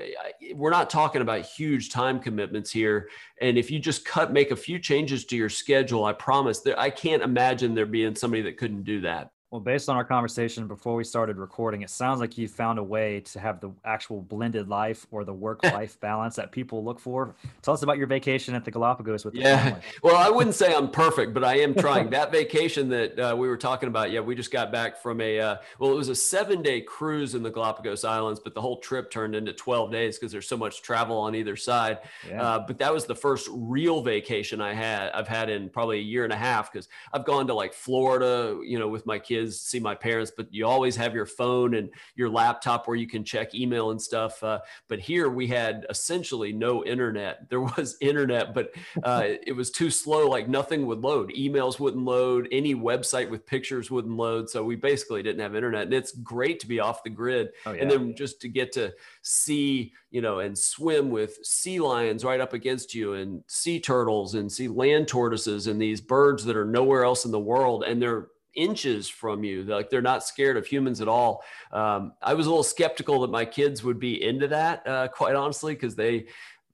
We're 0.55 0.71
not 0.71 0.91
talking 0.91 1.23
about 1.23 1.45
huge 1.45 1.91
time 1.91 2.21
commitments 2.21 2.71
here. 2.71 3.09
And 3.41 3.59
if 3.59 3.71
you 3.71 3.79
just 3.79 4.05
cut 4.05 4.33
make 4.33 4.51
a 4.51 4.57
few 4.57 4.79
changes 4.79 5.25
to 5.27 5.37
your 5.37 5.49
schedule 5.49 6.05
i 6.05 6.13
promise 6.13 6.61
that 6.61 6.79
i 6.79 6.91
can't 6.91 7.23
imagine 7.23 7.75
there 7.75 7.87
being 7.87 8.15
somebody 8.15 8.43
that 8.43 8.57
couldn't 8.57 8.85
do 8.85 9.01
that 9.01 9.31
well, 9.51 9.63
based 9.63 9.89
on 9.89 9.97
our 9.97 10.05
conversation 10.05 10.67
before 10.67 10.95
we 10.95 11.05
started 11.05 11.39
recording, 11.39 11.81
it 11.81 11.89
sounds 11.89 12.21
like 12.21 12.37
you 12.37 12.47
found 12.47 12.79
a 12.79 12.83
way 12.83 13.21
to 13.21 13.41
have 13.41 13.61
the 13.61 13.71
actual 13.83 14.21
blended 14.21 14.69
life 14.69 15.07
or 15.11 15.25
the 15.25 15.33
work-life 15.33 15.99
balance 16.03 16.37
that 16.37 16.53
people 16.53 16.85
look 16.85 17.01
for. 17.01 17.35
Tell 17.63 17.73
us 17.73 17.83
about 17.83 17.97
your 17.97 18.09
vacation 18.09 18.55
at 18.55 18.67
the 18.67 18.71
Galapagos 18.71 19.25
with 19.25 19.33
the 19.33 19.41
yeah. 19.41 19.65
Family. 19.65 19.81
Well, 20.03 20.17
I 20.17 20.29
wouldn't 20.29 20.55
say 20.55 20.75
I'm 20.75 20.91
perfect, 20.91 21.33
but 21.33 21.45
I 21.45 21.61
am 21.61 21.75
trying. 21.75 22.11
that 22.11 22.31
vacation 22.31 22.91
that 22.91 23.19
uh, 23.19 23.37
we 23.37 23.49
were 23.49 23.57
talking 23.57 23.89
about, 23.89 24.11
yeah, 24.11 24.21
we 24.21 24.35
just 24.35 24.51
got 24.51 24.71
back 24.71 24.99
from 24.99 25.21
a 25.23 25.41
uh, 25.41 25.57
well, 25.79 25.93
it 25.93 25.97
was 25.97 26.09
a 26.11 26.15
seven-day 26.15 26.83
cruise 26.83 27.35
in 27.35 27.43
the 27.43 27.51
Galapagos 27.51 28.05
Islands, 28.05 28.41
but 28.41 28.55
the 28.55 28.61
whole 28.61 28.79
trip 28.79 29.11
turned 29.11 29.35
into 29.35 29.55
12 29.55 29.91
days 29.91 30.19
because 30.19 30.31
there's 30.31 30.47
so 30.47 30.59
much 30.59 30.83
travel 30.83 31.17
on 31.17 31.35
either 31.35 31.57
side. 31.57 32.01
Yeah. 32.29 32.43
Uh, 32.43 32.59
but 32.67 32.79
that 32.79 32.93
was 32.93 33.07
the 33.07 33.15
first 33.15 33.49
real 33.51 34.03
vacation 34.03 34.61
I 34.61 34.75
had. 34.75 35.11
I've 35.13 35.29
had 35.29 35.49
in 35.49 35.71
probably 35.71 35.99
a 35.99 36.03
year 36.03 36.25
and 36.25 36.33
a 36.35 36.37
half 36.37 36.71
because 36.71 36.89
I've 37.15 37.25
gone 37.25 37.47
to 37.47 37.55
like 37.55 37.73
Florida, 37.73 38.61
you 38.63 38.79
know, 38.79 38.89
with 38.89 39.07
my 39.07 39.19
kids 39.19 39.38
kids, 39.39 39.61
see 39.61 39.81
my 39.81 39.95
parents, 39.95 40.33
but 40.37 40.53
you 40.53 40.67
always 40.67 40.97
have 40.97 41.15
your 41.15 41.27
phone 41.27 41.75
and 41.75 41.91
your 42.15 42.29
laptop 42.29 42.87
where 42.87 42.97
you 42.97 43.07
can 43.07 43.25
check 43.25 43.55
email 43.55 43.91
and 43.91 44.01
stuff. 44.01 44.43
Uh, 44.43 44.61
but 44.89 44.99
here 44.99 45.29
we 45.29 45.47
had 45.47 45.87
essentially 45.91 46.53
no 46.53 46.85
internet. 46.85 47.39
There 47.49 47.63
was 47.63 47.97
internet, 48.01 48.53
but 48.53 48.75
uh, 49.03 49.23
it 49.25 49.57
was 49.57 49.71
too 49.71 49.91
slow. 49.91 50.29
Like 50.29 50.49
nothing 50.49 50.87
would 50.87 51.01
load. 51.01 51.33
Emails 51.33 51.81
wouldn't 51.81 52.05
load. 52.05 52.47
Any 52.53 52.75
website 52.75 53.31
with 53.31 53.47
pictures 53.47 53.91
wouldn't 53.91 54.17
load. 54.17 54.51
So 54.51 54.63
we 54.63 54.77
basically 54.77 55.23
didn't 55.23 55.41
have 55.41 55.57
internet. 55.57 55.85
And 55.85 55.95
it's 55.95 56.13
great 56.13 56.61
to 56.61 56.69
be 56.69 56.79
off 56.79 57.03
the 57.03 57.11
grid. 57.11 57.51
Oh, 57.65 57.73
yeah. 57.73 57.83
And 57.83 57.91
then 57.91 58.15
just 58.15 58.41
to 58.43 58.49
get 58.49 58.71
to 58.73 58.93
see, 59.23 59.93
you 60.11 60.21
know, 60.21 60.41
and 60.41 60.57
swim 60.57 61.11
with 61.11 61.39
sea 61.45 61.81
lions 61.81 62.23
right 62.23 62.41
up 62.41 62.53
against 62.53 62.95
you 62.95 63.15
and 63.15 63.43
sea 63.47 63.81
turtles 63.81 64.35
and 64.35 64.53
see 64.53 64.69
land 64.69 65.09
tortoises 65.09 65.67
and 65.67 65.81
these 65.81 66.03
birds 66.03 66.45
that 66.45 66.57
are 66.57 66.67
nowhere 66.67 67.03
else 67.03 67.25
in 67.25 67.31
the 67.31 67.41
world. 67.41 67.83
And 67.83 68.01
they're 68.01 68.29
inches 68.59 69.09
from 69.09 69.45
you. 69.45 69.63
Like 69.63 69.89
they're 69.89 70.03
not 70.03 70.25
scared 70.25 70.57
of 70.57 70.67
humans 70.67 71.01
at 71.01 71.09
all. 71.09 71.45
Um, 71.73 72.13
I 72.21 72.35
was 72.35 72.47
a 72.47 72.51
little 72.51 72.65
skeptical 72.65 73.21
that 73.21 73.31
my 73.31 73.45
kids 73.45 73.85
would 73.85 74.01
be 74.01 74.23
into 74.23 74.49
that, 74.49 74.87
uh, 74.87 75.09
quite 75.09 75.37
honestly, 75.37 75.75
because 75.75 75.95
they 75.95 76.27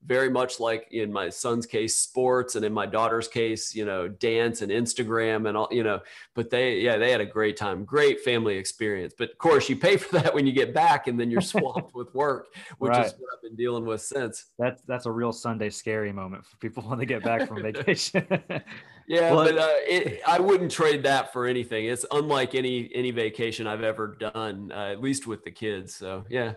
very 0.05 0.29
much 0.29 0.59
like 0.59 0.87
in 0.91 1.11
my 1.11 1.29
son's 1.29 1.65
case 1.65 1.95
sports 1.95 2.55
and 2.55 2.63
in 2.63 2.71
my 2.71 2.85
daughter's 2.85 3.27
case 3.27 3.73
you 3.73 3.85
know 3.85 4.07
dance 4.07 4.61
and 4.61 4.71
instagram 4.71 5.47
and 5.47 5.57
all 5.57 5.67
you 5.71 5.83
know 5.83 5.99
but 6.33 6.49
they 6.49 6.79
yeah 6.79 6.97
they 6.97 7.11
had 7.11 7.21
a 7.21 7.25
great 7.25 7.57
time 7.57 7.83
great 7.83 8.21
family 8.21 8.55
experience 8.55 9.13
but 9.17 9.31
of 9.31 9.37
course 9.37 9.67
you 9.67 9.75
pay 9.75 9.97
for 9.97 10.19
that 10.19 10.33
when 10.33 10.45
you 10.45 10.53
get 10.53 10.73
back 10.73 11.07
and 11.07 11.19
then 11.19 11.31
you're 11.31 11.41
swamped 11.55 11.93
with 11.95 12.13
work 12.13 12.47
which 12.77 12.91
right. 12.91 13.05
is 13.05 13.13
what 13.13 13.29
i've 13.33 13.41
been 13.41 13.55
dealing 13.55 13.85
with 13.85 14.01
since 14.01 14.45
that's 14.59 14.81
that's 14.83 15.05
a 15.05 15.11
real 15.11 15.31
sunday 15.31 15.69
scary 15.69 16.11
moment 16.11 16.45
for 16.45 16.57
people 16.57 16.83
when 16.83 16.99
they 16.99 17.05
get 17.05 17.23
back 17.23 17.47
from 17.47 17.61
vacation 17.63 18.27
Yeah, 19.07 19.33
well, 19.33 19.45
but 19.45 19.57
uh, 19.57 19.67
it, 19.87 20.21
I 20.25 20.39
wouldn't 20.39 20.71
trade 20.71 21.03
that 21.03 21.31
for 21.31 21.45
anything. 21.45 21.85
It's 21.85 22.05
unlike 22.11 22.55
any 22.55 22.89
any 22.93 23.11
vacation 23.11 23.67
I've 23.67 23.83
ever 23.83 24.15
done, 24.19 24.71
uh, 24.73 24.91
at 24.91 25.01
least 25.01 25.27
with 25.27 25.43
the 25.43 25.51
kids. 25.51 25.95
So 25.95 26.25
yeah. 26.29 26.53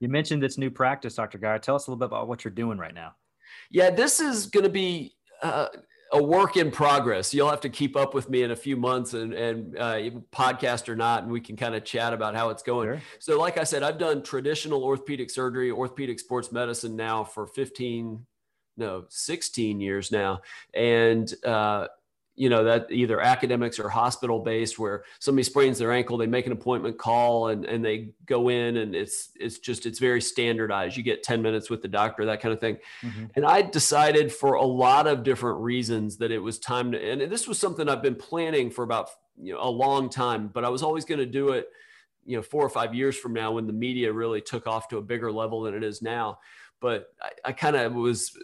You 0.00 0.08
mentioned 0.08 0.42
this 0.42 0.58
new 0.58 0.70
practice, 0.70 1.14
Dr. 1.14 1.38
Guy. 1.38 1.56
Tell 1.58 1.74
us 1.74 1.86
a 1.86 1.90
little 1.90 1.98
bit 1.98 2.06
about 2.06 2.28
what 2.28 2.44
you're 2.44 2.52
doing 2.52 2.76
right 2.76 2.92
now. 2.92 3.14
Yeah, 3.70 3.90
this 3.90 4.20
is 4.20 4.46
going 4.46 4.64
to 4.64 4.70
be. 4.70 5.14
Uh, 5.42 5.68
a 6.12 6.22
work 6.22 6.56
in 6.56 6.70
progress. 6.70 7.34
You'll 7.34 7.50
have 7.50 7.60
to 7.62 7.68
keep 7.68 7.96
up 7.96 8.14
with 8.14 8.30
me 8.30 8.42
in 8.42 8.52
a 8.52 8.56
few 8.56 8.76
months 8.76 9.14
and, 9.14 9.32
and 9.34 9.76
uh, 9.76 9.98
podcast 10.32 10.88
or 10.88 10.96
not, 10.96 11.24
and 11.24 11.32
we 11.32 11.40
can 11.40 11.56
kind 11.56 11.74
of 11.74 11.84
chat 11.84 12.12
about 12.12 12.34
how 12.34 12.50
it's 12.50 12.62
going. 12.62 12.88
Sure. 12.88 13.02
So, 13.18 13.40
like 13.40 13.58
I 13.58 13.64
said, 13.64 13.82
I've 13.82 13.98
done 13.98 14.22
traditional 14.22 14.84
orthopedic 14.84 15.30
surgery, 15.30 15.70
orthopedic 15.70 16.20
sports 16.20 16.52
medicine 16.52 16.96
now 16.96 17.24
for 17.24 17.46
15, 17.46 18.24
no 18.76 19.04
16 19.08 19.80
years 19.80 20.12
now. 20.12 20.40
And 20.74 21.32
uh, 21.44 21.88
you 22.38 22.50
know 22.50 22.64
that 22.64 22.88
either 22.90 23.18
academics 23.18 23.78
or 23.78 23.88
hospital 23.88 24.40
based 24.40 24.78
where 24.78 25.04
somebody 25.20 25.42
sprains 25.42 25.78
their 25.78 25.90
ankle 25.90 26.18
they 26.18 26.26
make 26.26 26.44
an 26.44 26.52
appointment 26.52 26.98
call 26.98 27.48
and, 27.48 27.64
and 27.64 27.82
they 27.82 28.10
go 28.26 28.50
in 28.50 28.76
and 28.76 28.94
it's 28.94 29.30
it's 29.36 29.58
just 29.58 29.86
it's 29.86 29.98
very 29.98 30.20
standardized. 30.20 30.98
You 30.98 31.02
get 31.02 31.22
10 31.22 31.40
minutes 31.40 31.70
with 31.70 31.80
the 31.80 31.88
doctor 31.88 32.26
that 32.26 32.42
kind 32.42 32.52
of 32.52 32.60
thing. 32.60 32.76
Mm-hmm. 33.02 33.24
and 33.36 33.46
i 33.46 33.62
decided 33.62 34.30
for 34.30 34.54
a 34.54 34.66
lot 34.66 35.06
of 35.06 35.22
different 35.22 35.60
reasons 35.60 36.18
that 36.18 36.30
it 36.30 36.38
was 36.38 36.58
time 36.58 36.92
to 36.92 37.02
and 37.02 37.22
this 37.32 37.48
was 37.48 37.58
something 37.58 37.88
i've 37.88 38.02
been 38.02 38.14
planning 38.14 38.70
for 38.70 38.84
about 38.84 39.08
you 39.40 39.54
know 39.54 39.60
a 39.62 39.70
long 39.70 40.10
time 40.10 40.48
but 40.48 40.62
i 40.62 40.68
was 40.68 40.82
always 40.82 41.06
going 41.06 41.20
to 41.20 41.26
do 41.26 41.50
it 41.50 41.70
you 42.26 42.36
know 42.36 42.42
four 42.42 42.62
or 42.62 42.68
five 42.68 42.94
years 42.94 43.16
from 43.16 43.32
now 43.32 43.52
when 43.52 43.66
the 43.66 43.72
media 43.72 44.12
really 44.12 44.40
took 44.40 44.66
off 44.66 44.88
to 44.88 44.98
a 44.98 45.02
bigger 45.02 45.32
level 45.32 45.62
than 45.62 45.74
it 45.74 45.84
is 45.84 46.02
now. 46.02 46.40
But 46.80 47.06
I, 47.22 47.30
I 47.46 47.52
kind 47.52 47.76
of 47.76 47.94
was 47.94 48.36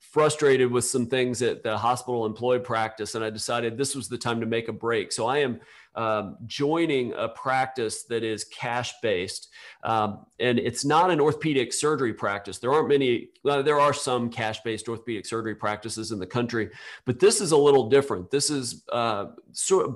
frustrated 0.00 0.70
with 0.70 0.84
some 0.84 1.06
things 1.06 1.42
at 1.42 1.62
the 1.62 1.76
hospital 1.76 2.24
employee 2.24 2.58
practice 2.58 3.14
and 3.14 3.24
i 3.24 3.30
decided 3.30 3.76
this 3.76 3.96
was 3.96 4.08
the 4.08 4.18
time 4.18 4.40
to 4.40 4.46
make 4.46 4.68
a 4.68 4.72
break. 4.72 5.12
So 5.12 5.26
i 5.26 5.38
am 5.38 5.60
um, 5.98 6.36
joining 6.46 7.12
a 7.14 7.28
practice 7.28 8.04
that 8.04 8.22
is 8.22 8.44
cash 8.44 8.94
based. 9.02 9.48
Um, 9.82 10.26
and 10.38 10.60
it's 10.60 10.84
not 10.84 11.10
an 11.10 11.20
orthopedic 11.20 11.72
surgery 11.72 12.14
practice. 12.14 12.58
There 12.58 12.72
aren't 12.72 12.88
many, 12.88 13.30
well, 13.42 13.64
there 13.64 13.80
are 13.80 13.92
some 13.92 14.30
cash 14.30 14.60
based 14.60 14.88
orthopedic 14.88 15.26
surgery 15.26 15.56
practices 15.56 16.12
in 16.12 16.20
the 16.20 16.26
country, 16.26 16.70
but 17.04 17.18
this 17.18 17.40
is 17.40 17.50
a 17.50 17.56
little 17.56 17.88
different. 17.88 18.30
This 18.30 18.48
is 18.48 18.84
uh, 18.92 19.26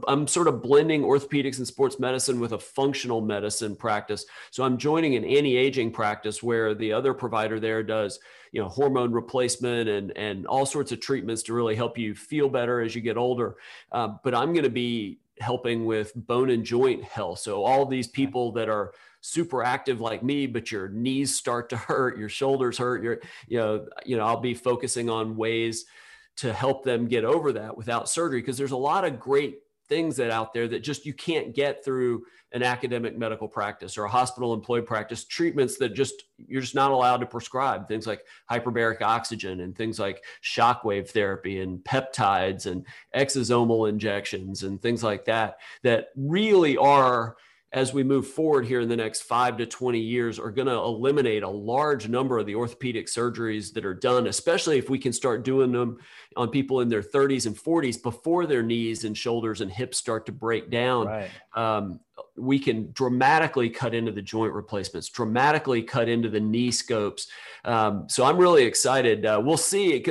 I'm 0.08 0.26
sort 0.26 0.48
of 0.48 0.60
blending 0.60 1.02
orthopedics 1.02 1.58
and 1.58 1.66
sports 1.66 2.00
medicine 2.00 2.40
with 2.40 2.50
a 2.50 2.58
functional 2.58 3.20
medicine 3.20 3.76
practice. 3.76 4.26
So 4.50 4.64
I'm 4.64 4.78
joining 4.78 5.14
an 5.14 5.24
anti 5.24 5.56
aging 5.56 5.92
practice 5.92 6.42
where 6.42 6.74
the 6.74 6.92
other 6.92 7.14
provider 7.14 7.60
there 7.60 7.84
does 7.84 8.18
you 8.50 8.60
know 8.60 8.68
hormone 8.68 9.12
replacement 9.12 9.88
and 9.88 10.16
and 10.16 10.46
all 10.46 10.66
sorts 10.66 10.92
of 10.92 11.00
treatments 11.00 11.42
to 11.44 11.54
really 11.54 11.74
help 11.74 11.96
you 11.96 12.14
feel 12.14 12.48
better 12.48 12.82
as 12.82 12.94
you 12.94 13.00
get 13.00 13.16
older 13.16 13.56
uh, 13.92 14.08
but 14.22 14.34
i'm 14.34 14.52
going 14.52 14.62
to 14.62 14.70
be 14.70 15.18
helping 15.40 15.84
with 15.84 16.12
bone 16.14 16.50
and 16.50 16.64
joint 16.64 17.02
health. 17.04 17.40
So 17.40 17.64
all 17.64 17.86
these 17.86 18.08
people 18.08 18.52
that 18.52 18.68
are 18.68 18.92
super 19.20 19.62
active 19.62 20.00
like 20.00 20.22
me, 20.22 20.46
but 20.46 20.70
your 20.70 20.88
knees 20.88 21.36
start 21.36 21.70
to 21.70 21.76
hurt, 21.88 22.18
your 22.18 22.28
shoulders 22.28 22.78
hurt, 22.78 23.02
your, 23.02 23.20
you 23.46 23.58
know, 23.58 23.86
you 24.04 24.16
know, 24.16 24.24
I'll 24.24 24.40
be 24.40 24.54
focusing 24.54 25.08
on 25.08 25.36
ways 25.36 25.84
to 26.38 26.52
help 26.52 26.84
them 26.84 27.06
get 27.06 27.24
over 27.24 27.52
that 27.52 27.76
without 27.76 28.08
surgery 28.08 28.40
because 28.40 28.56
there's 28.56 28.72
a 28.72 28.76
lot 28.76 29.04
of 29.04 29.20
great 29.20 29.58
things 29.92 30.16
that 30.16 30.30
out 30.30 30.54
there 30.54 30.66
that 30.66 30.82
just 30.82 31.04
you 31.04 31.12
can't 31.12 31.54
get 31.54 31.84
through 31.84 32.24
an 32.52 32.62
academic 32.62 33.18
medical 33.18 33.46
practice 33.46 33.98
or 33.98 34.04
a 34.04 34.08
hospital 34.08 34.54
employed 34.54 34.86
practice 34.86 35.24
treatments 35.24 35.76
that 35.76 35.92
just 35.92 36.14
you're 36.38 36.62
just 36.62 36.74
not 36.74 36.92
allowed 36.92 37.18
to 37.18 37.26
prescribe. 37.26 37.86
Things 37.86 38.06
like 38.06 38.22
hyperbaric 38.50 39.02
oxygen 39.02 39.60
and 39.60 39.76
things 39.76 39.98
like 39.98 40.24
shockwave 40.42 41.10
therapy 41.10 41.60
and 41.60 41.78
peptides 41.84 42.64
and 42.64 42.86
exosomal 43.14 43.86
injections 43.86 44.62
and 44.62 44.80
things 44.80 45.02
like 45.02 45.26
that 45.26 45.58
that 45.82 46.06
really 46.16 46.78
are 46.78 47.36
as 47.72 47.94
we 47.94 48.02
move 48.02 48.26
forward 48.26 48.66
here 48.66 48.80
in 48.80 48.88
the 48.88 48.96
next 48.96 49.22
five 49.22 49.56
to 49.56 49.64
20 49.64 49.98
years 49.98 50.38
are 50.38 50.50
going 50.50 50.68
to 50.68 50.74
eliminate 50.74 51.42
a 51.42 51.48
large 51.48 52.06
number 52.06 52.38
of 52.38 52.44
the 52.44 52.54
orthopedic 52.54 53.06
surgeries 53.06 53.72
that 53.72 53.86
are 53.86 53.94
done, 53.94 54.26
especially 54.26 54.76
if 54.76 54.90
we 54.90 54.98
can 54.98 55.12
start 55.12 55.42
doing 55.42 55.72
them 55.72 55.98
on 56.36 56.50
people 56.50 56.80
in 56.80 56.90
their 56.90 57.02
30s 57.02 57.46
and 57.46 57.56
40s 57.56 58.02
before 58.02 58.44
their 58.44 58.62
knees 58.62 59.04
and 59.04 59.16
shoulders 59.16 59.62
and 59.62 59.70
hips 59.70 59.96
start 59.96 60.26
to 60.26 60.32
break 60.32 60.70
down. 60.70 61.06
Right. 61.06 61.30
Um, 61.54 62.00
we 62.36 62.58
can 62.58 62.90
dramatically 62.92 63.68
cut 63.68 63.94
into 63.94 64.12
the 64.12 64.22
joint 64.22 64.52
replacements, 64.52 65.08
dramatically 65.08 65.82
cut 65.82 66.08
into 66.08 66.28
the 66.28 66.40
knee 66.40 66.70
scopes. 66.70 67.28
Um, 67.64 68.06
so 68.08 68.24
I'm 68.24 68.38
really 68.38 68.64
excited. 68.64 69.26
Uh, 69.26 69.40
we'll 69.44 69.56
see. 69.56 70.02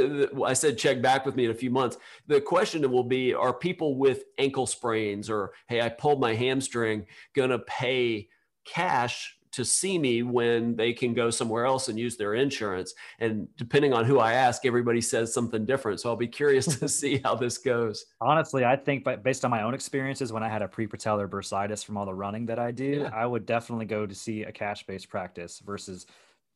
I 0.45 0.53
said 0.53 0.77
check 0.77 1.01
back 1.01 1.25
with 1.25 1.35
me 1.35 1.45
in 1.45 1.51
a 1.51 1.55
few 1.55 1.71
months. 1.71 1.97
The 2.27 2.41
question 2.41 2.89
will 2.91 3.03
be: 3.03 3.33
Are 3.33 3.53
people 3.53 3.97
with 3.97 4.25
ankle 4.37 4.67
sprains 4.67 5.29
or 5.29 5.53
hey, 5.67 5.81
I 5.81 5.89
pulled 5.89 6.19
my 6.19 6.33
hamstring, 6.33 7.05
gonna 7.33 7.59
pay 7.59 8.29
cash 8.65 9.37
to 9.51 9.65
see 9.65 9.97
me 9.97 10.23
when 10.23 10.75
they 10.75 10.93
can 10.93 11.13
go 11.13 11.29
somewhere 11.29 11.65
else 11.65 11.89
and 11.89 11.99
use 11.99 12.15
their 12.15 12.35
insurance. 12.35 12.93
And 13.19 13.47
depending 13.57 13.93
on 13.93 14.05
who 14.05 14.19
I 14.19 14.33
ask, 14.33 14.65
everybody 14.65 15.01
says 15.01 15.33
something 15.33 15.65
different. 15.65 15.99
So 15.99 16.09
I'll 16.09 16.15
be 16.15 16.27
curious 16.27 16.65
to 16.79 16.87
see 16.89 17.21
how 17.23 17.35
this 17.35 17.57
goes. 17.57 18.05
Honestly, 18.21 18.63
I 18.63 18.75
think 18.75 19.05
based 19.23 19.43
on 19.43 19.51
my 19.51 19.63
own 19.63 19.73
experiences, 19.73 20.31
when 20.31 20.43
I 20.43 20.49
had 20.49 20.61
a 20.61 20.67
prepatellar 20.67 21.29
bursitis 21.29 21.83
from 21.83 21.97
all 21.97 22.05
the 22.05 22.13
running 22.13 22.45
that 22.47 22.59
I 22.59 22.71
do, 22.71 23.01
yeah. 23.01 23.11
I 23.13 23.25
would 23.25 23.45
definitely 23.45 23.85
go 23.85 24.05
to 24.05 24.15
see 24.15 24.43
a 24.43 24.51
cash 24.51 24.85
based 24.85 25.09
practice 25.09 25.59
versus, 25.59 26.05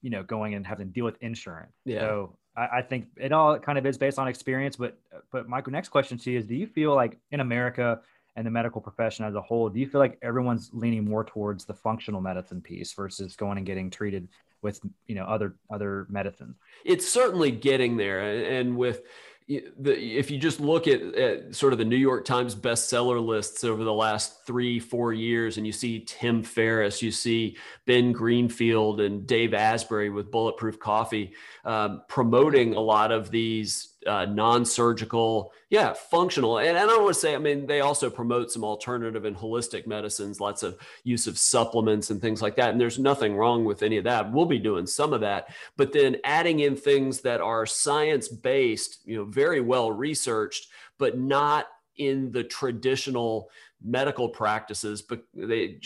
you 0.02 0.10
know, 0.10 0.24
going 0.24 0.54
and 0.54 0.66
having 0.66 0.88
to 0.88 0.94
deal 0.94 1.06
with 1.06 1.22
insurance. 1.22 1.74
Yeah. 1.84 2.00
So 2.00 2.38
I, 2.56 2.78
I 2.78 2.82
think 2.82 3.08
it 3.18 3.32
all 3.32 3.60
kind 3.60 3.78
of 3.78 3.86
is 3.86 3.98
based 3.98 4.20
on 4.20 4.28
experience. 4.28 4.76
But 4.76 4.98
but 5.32 5.50
my 5.50 5.62
next 5.68 5.90
question 5.90 6.18
to 6.18 6.32
you 6.32 6.40
is: 6.40 6.46
Do 6.46 6.56
you 6.56 6.68
feel 6.68 6.96
like 6.96 7.18
in 7.32 7.40
America? 7.40 8.02
And 8.36 8.46
the 8.46 8.52
medical 8.52 8.82
profession 8.82 9.26
as 9.26 9.36
a 9.36 9.42
whole, 9.42 9.70
do 9.70 9.80
you 9.80 9.88
feel 9.88 10.00
like 10.00 10.18
everyone's 10.22 10.70
leaning 10.74 11.06
more 11.06 11.24
towards 11.24 11.66
the 11.66 11.74
functional 11.74 12.22
medicine 12.22 12.62
piece 12.62 12.94
versus 12.94 13.36
going 13.36 13.58
and 13.58 13.66
getting 13.66 13.90
treated 13.90 14.28
with 14.62 14.80
you 15.08 15.16
know 15.16 15.26
other 15.26 15.56
other 15.72 16.06
medicines? 16.10 16.58
It's 16.84 17.08
certainly 17.08 17.52
getting 17.52 17.98
there, 17.98 18.20
and 18.22 18.78
with 18.78 19.02
the, 19.48 19.96
if 19.96 20.32
you 20.32 20.40
just 20.40 20.60
look 20.60 20.88
at, 20.88 21.02
at, 21.16 21.56
sort 21.56 21.72
of 21.72 21.78
the 21.78 21.86
New 21.86 21.96
York 21.96 22.26
Times 22.26 22.56
bestseller 22.56 23.24
lists 23.24 23.64
over 23.64 23.84
the 23.84 23.94
last 23.94 24.46
three, 24.46 24.80
four 24.80 25.14
years, 25.14 25.58
and 25.58 25.68
you 25.68 25.72
see 25.72 26.00
Tim 26.00 26.42
Ferriss, 26.42 27.02
you 27.02 27.12
see 27.12 27.56
Ben 27.86 28.12
Greenfield 28.12 29.02
and 29.02 29.28
Dave 29.28 29.54
Asprey 29.54 30.10
with 30.10 30.32
Bulletproof 30.32 30.80
Coffee 30.80 31.34
um, 31.64 32.02
promoting 32.10 32.74
a 32.74 32.80
lot 32.80 33.12
of 33.12 33.30
these 33.30 33.95
uh, 34.06 34.26
non-surgical, 34.26 35.52
yeah, 35.70 35.94
functional. 35.94 36.60
And, 36.60 36.70
and 36.70 36.78
I 36.78 36.86
don't 36.86 37.04
want 37.04 37.14
to 37.14 37.20
say, 37.20 37.36
I 37.36 37.38
mean, 37.38 37.66
they 37.66 37.82
also 37.82 38.10
promote 38.10 38.52
some 38.52 38.64
alternative 38.64 39.26
and 39.26 39.36
holistic 39.36 39.88
medicines, 39.88 40.40
lots 40.40 40.64
of 40.64 40.78
use 41.04 41.28
of 41.28 41.38
supplements 41.38 42.10
and 42.10 42.22
things 42.22 42.42
like 42.42 42.56
that. 42.58 42.70
And 42.70 42.80
there's 42.80 43.00
nothing 43.00 43.36
wrong 43.36 43.66
with 43.66 43.84
any 43.84 43.98
of 43.98 44.04
that. 44.04 44.32
We'll 44.32 44.46
be 44.46 44.60
doing 44.60 44.86
some 44.86 45.14
of 45.14 45.22
that, 45.22 45.50
but 45.78 45.94
then 45.94 46.18
adding 46.24 46.60
in 46.60 46.76
things 46.76 47.22
that 47.22 47.42
are 47.42 47.66
science-based, 47.66 49.00
you 49.06 49.18
know, 49.18 49.26
very 49.26 49.62
well 49.62 49.92
researched, 49.92 50.68
but 50.98 51.18
not 51.18 51.66
in 51.98 52.32
the 52.32 52.44
traditional 52.44 53.50
medical 53.84 54.28
practices 54.28 55.02
but 55.02 55.24
they 55.34 55.80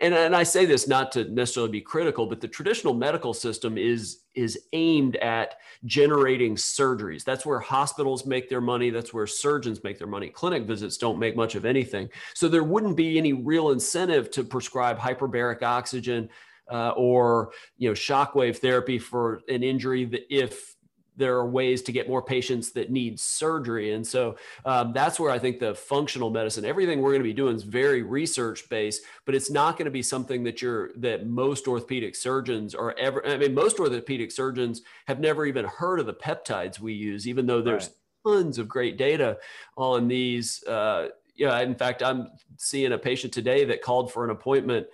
and, 0.00 0.14
and 0.14 0.34
i 0.34 0.42
say 0.42 0.64
this 0.64 0.88
not 0.88 1.12
to 1.12 1.24
necessarily 1.30 1.70
be 1.70 1.80
critical 1.80 2.26
but 2.26 2.40
the 2.40 2.48
traditional 2.48 2.94
medical 2.94 3.34
system 3.34 3.76
is 3.76 4.24
is 4.34 4.58
aimed 4.72 5.16
at 5.16 5.56
generating 5.84 6.56
surgeries. 6.56 7.24
That's 7.24 7.46
where 7.46 7.60
hospitals 7.60 8.26
make 8.26 8.48
their 8.48 8.60
money. 8.60 8.90
That's 8.90 9.14
where 9.14 9.26
surgeons 9.26 9.82
make 9.84 9.98
their 9.98 10.08
money. 10.08 10.28
Clinic 10.28 10.64
visits 10.64 10.96
don't 10.96 11.18
make 11.18 11.36
much 11.36 11.54
of 11.54 11.64
anything. 11.64 12.08
So 12.34 12.48
there 12.48 12.64
wouldn't 12.64 12.96
be 12.96 13.18
any 13.18 13.32
real 13.32 13.70
incentive 13.70 14.30
to 14.32 14.44
prescribe 14.44 14.98
hyperbaric 14.98 15.62
oxygen 15.62 16.28
uh, 16.70 16.90
or 16.96 17.52
you 17.76 17.88
know 17.88 17.94
shockwave 17.94 18.58
therapy 18.58 18.98
for 18.98 19.42
an 19.48 19.62
injury 19.62 20.04
that 20.06 20.22
if 20.34 20.73
there 21.16 21.36
are 21.36 21.48
ways 21.48 21.82
to 21.82 21.92
get 21.92 22.08
more 22.08 22.22
patients 22.22 22.72
that 22.72 22.90
need 22.90 23.20
surgery. 23.20 23.92
And 23.92 24.06
so 24.06 24.36
um, 24.64 24.92
that's 24.92 25.20
where 25.20 25.30
I 25.30 25.38
think 25.38 25.58
the 25.58 25.74
functional 25.74 26.30
medicine, 26.30 26.64
everything 26.64 27.00
we're 27.00 27.12
going 27.12 27.22
to 27.22 27.28
be 27.28 27.32
doing 27.32 27.54
is 27.54 27.62
very 27.62 28.02
research 28.02 28.68
based, 28.68 29.02
but 29.24 29.34
it's 29.34 29.50
not 29.50 29.76
going 29.76 29.84
to 29.84 29.90
be 29.90 30.02
something 30.02 30.42
that 30.44 30.60
you're, 30.60 30.90
that 30.96 31.26
most 31.26 31.68
orthopedic 31.68 32.16
surgeons 32.16 32.74
are 32.74 32.94
ever, 32.98 33.24
I 33.26 33.36
mean, 33.36 33.54
most 33.54 33.78
orthopedic 33.78 34.32
surgeons 34.32 34.82
have 35.06 35.20
never 35.20 35.46
even 35.46 35.64
heard 35.64 36.00
of 36.00 36.06
the 36.06 36.14
peptides 36.14 36.80
we 36.80 36.92
use, 36.94 37.28
even 37.28 37.46
though 37.46 37.62
there's 37.62 37.90
right. 38.24 38.34
tons 38.34 38.58
of 38.58 38.68
great 38.68 38.98
data 38.98 39.38
on 39.76 40.08
these. 40.08 40.64
Uh, 40.64 41.08
yeah, 41.36 41.58
in 41.60 41.74
fact, 41.74 42.02
I'm 42.02 42.28
seeing 42.56 42.92
a 42.92 42.98
patient 42.98 43.32
today 43.32 43.64
that 43.66 43.82
called 43.82 44.12
for 44.12 44.24
an 44.24 44.30
appointment 44.30 44.86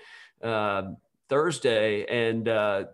uh, 0.43 0.93
Thursday 1.29 2.05
and, 2.07 2.49
uh, 2.49 2.85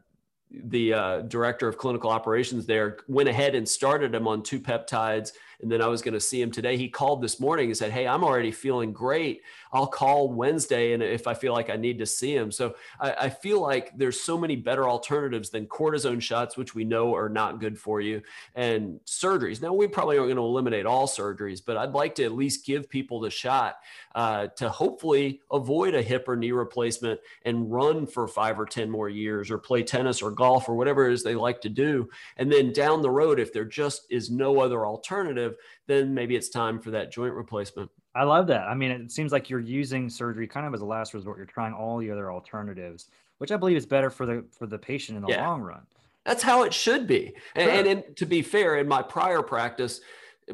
the 0.65 0.93
uh, 0.93 1.21
director 1.23 1.69
of 1.69 1.79
clinical 1.79 2.11
operations 2.11 2.67
there 2.67 2.99
went 3.09 3.29
ahead 3.29 3.55
and 3.55 3.69
started 3.69 4.15
him 4.15 4.27
on 4.27 4.43
two 4.43 4.61
peptides 4.61 5.33
and 5.63 5.71
then 5.71 5.83
I 5.83 5.87
was 5.87 6.03
going 6.03 6.15
to 6.15 6.21
see 6.21 6.41
him 6.41 6.51
today. 6.51 6.77
He 6.77 6.89
called 6.89 7.23
this 7.23 7.41
morning 7.41 7.67
and 7.67 7.77
said, 7.77 7.93
Hey, 7.93 8.07
I'm 8.07 8.25
already 8.25 8.51
feeling 8.51 8.93
great. 8.93 9.43
I'll 9.73 9.87
call 9.87 10.33
Wednesday. 10.33 10.93
And 10.93 11.03
if 11.03 11.27
I 11.27 11.35
feel 11.35 11.53
like 11.53 11.71
I 11.71 11.77
need 11.77 11.99
to 11.99 12.07
see 12.07 12.35
him. 12.35 12.51
So 12.51 12.75
I, 13.01 13.13
I 13.13 13.29
feel 13.29 13.61
like 13.61 13.97
there's 13.97 14.21
so 14.21 14.39
many 14.39 14.57
better 14.57 14.89
alternatives 14.89 15.51
than 15.51 15.67
cortisone 15.67 16.21
shots, 16.21 16.57
which 16.57 16.75
we 16.75 16.85
know 16.85 17.15
are 17.15 17.29
not 17.29 17.61
good 17.61 17.79
for 17.79 18.01
you, 18.01 18.23
and 18.55 19.01
surgeries. 19.07 19.61
Now, 19.61 19.73
we 19.73 19.87
probably 19.87 20.17
aren't 20.17 20.29
going 20.29 20.37
to 20.37 20.43
eliminate 20.43 20.87
all 20.87 21.07
surgeries, 21.07 21.61
but 21.65 21.77
I'd 21.77 21.93
like 21.93 22.15
to 22.17 22.25
at 22.25 22.33
least 22.33 22.67
give 22.67 22.89
people 22.89 23.21
the 23.21 23.31
shot 23.31 23.77
uh, 24.15 24.49
to 24.57 24.69
hopefully 24.69 25.41
avoid 25.53 25.95
a 25.95 26.03
hip 26.03 26.27
or 26.29 26.37
knee 26.37 26.53
replacement 26.53 27.21
and 27.45 27.71
run 27.71 28.07
for 28.07 28.27
five 28.27 28.59
or 28.59 28.67
10 28.67 28.91
more 28.91 29.09
years 29.09 29.51
or 29.51 29.59
play 29.59 29.83
tennis 29.83 30.23
or 30.23 30.31
golf 30.31 30.69
or 30.69 30.75
whatever 30.75 31.07
it 31.09 31.13
is 31.13 31.23
they 31.23 31.35
like 31.35 31.61
to 31.61 31.69
do. 31.69 32.09
And 32.37 32.51
then 32.51 32.73
down 32.73 33.03
the 33.03 33.11
road, 33.11 33.39
if 33.39 33.53
there 33.53 33.65
just 33.65 34.07
is 34.11 34.31
no 34.31 34.61
other 34.61 34.87
alternative, 34.87 35.46
then 35.87 36.15
maybe 36.15 36.37
it's 36.37 36.49
time 36.49 36.81
for 36.81 36.91
that 36.93 37.11
joint 37.13 37.35
replacement. 37.35 37.91
I 38.15 38.25
love 38.25 38.47
that. 38.47 38.67
I 38.67 38.75
mean, 38.75 38.91
it 38.91 39.13
seems 39.13 39.33
like 39.33 39.51
you're 39.51 39.61
using 39.61 40.09
surgery 40.09 40.47
kind 40.47 40.67
of 40.67 40.75
as 40.75 40.81
a 40.81 40.87
last 40.87 41.15
resort. 41.15 41.37
You're 41.37 41.47
trying 41.47 41.75
all 41.75 41.99
the 41.99 42.11
other 42.11 42.33
alternatives, 42.33 43.09
which 43.39 43.53
I 43.53 43.57
believe 43.57 43.77
is 43.77 43.87
better 43.87 44.11
for 44.11 44.25
the 44.27 44.45
for 44.51 44.67
the 44.67 44.79
patient 44.79 45.17
in 45.17 45.23
the 45.23 45.29
yeah. 45.29 45.47
long 45.47 45.61
run. 45.61 45.83
That's 46.25 46.43
how 46.43 46.65
it 46.65 46.75
should 46.75 47.07
be. 47.07 47.35
Sure. 47.55 47.69
And, 47.69 47.71
and, 47.71 47.87
and 47.87 48.17
to 48.17 48.27
be 48.27 48.43
fair, 48.43 48.79
in 48.79 48.89
my 48.89 49.01
prior 49.01 49.43
practice, 49.43 50.01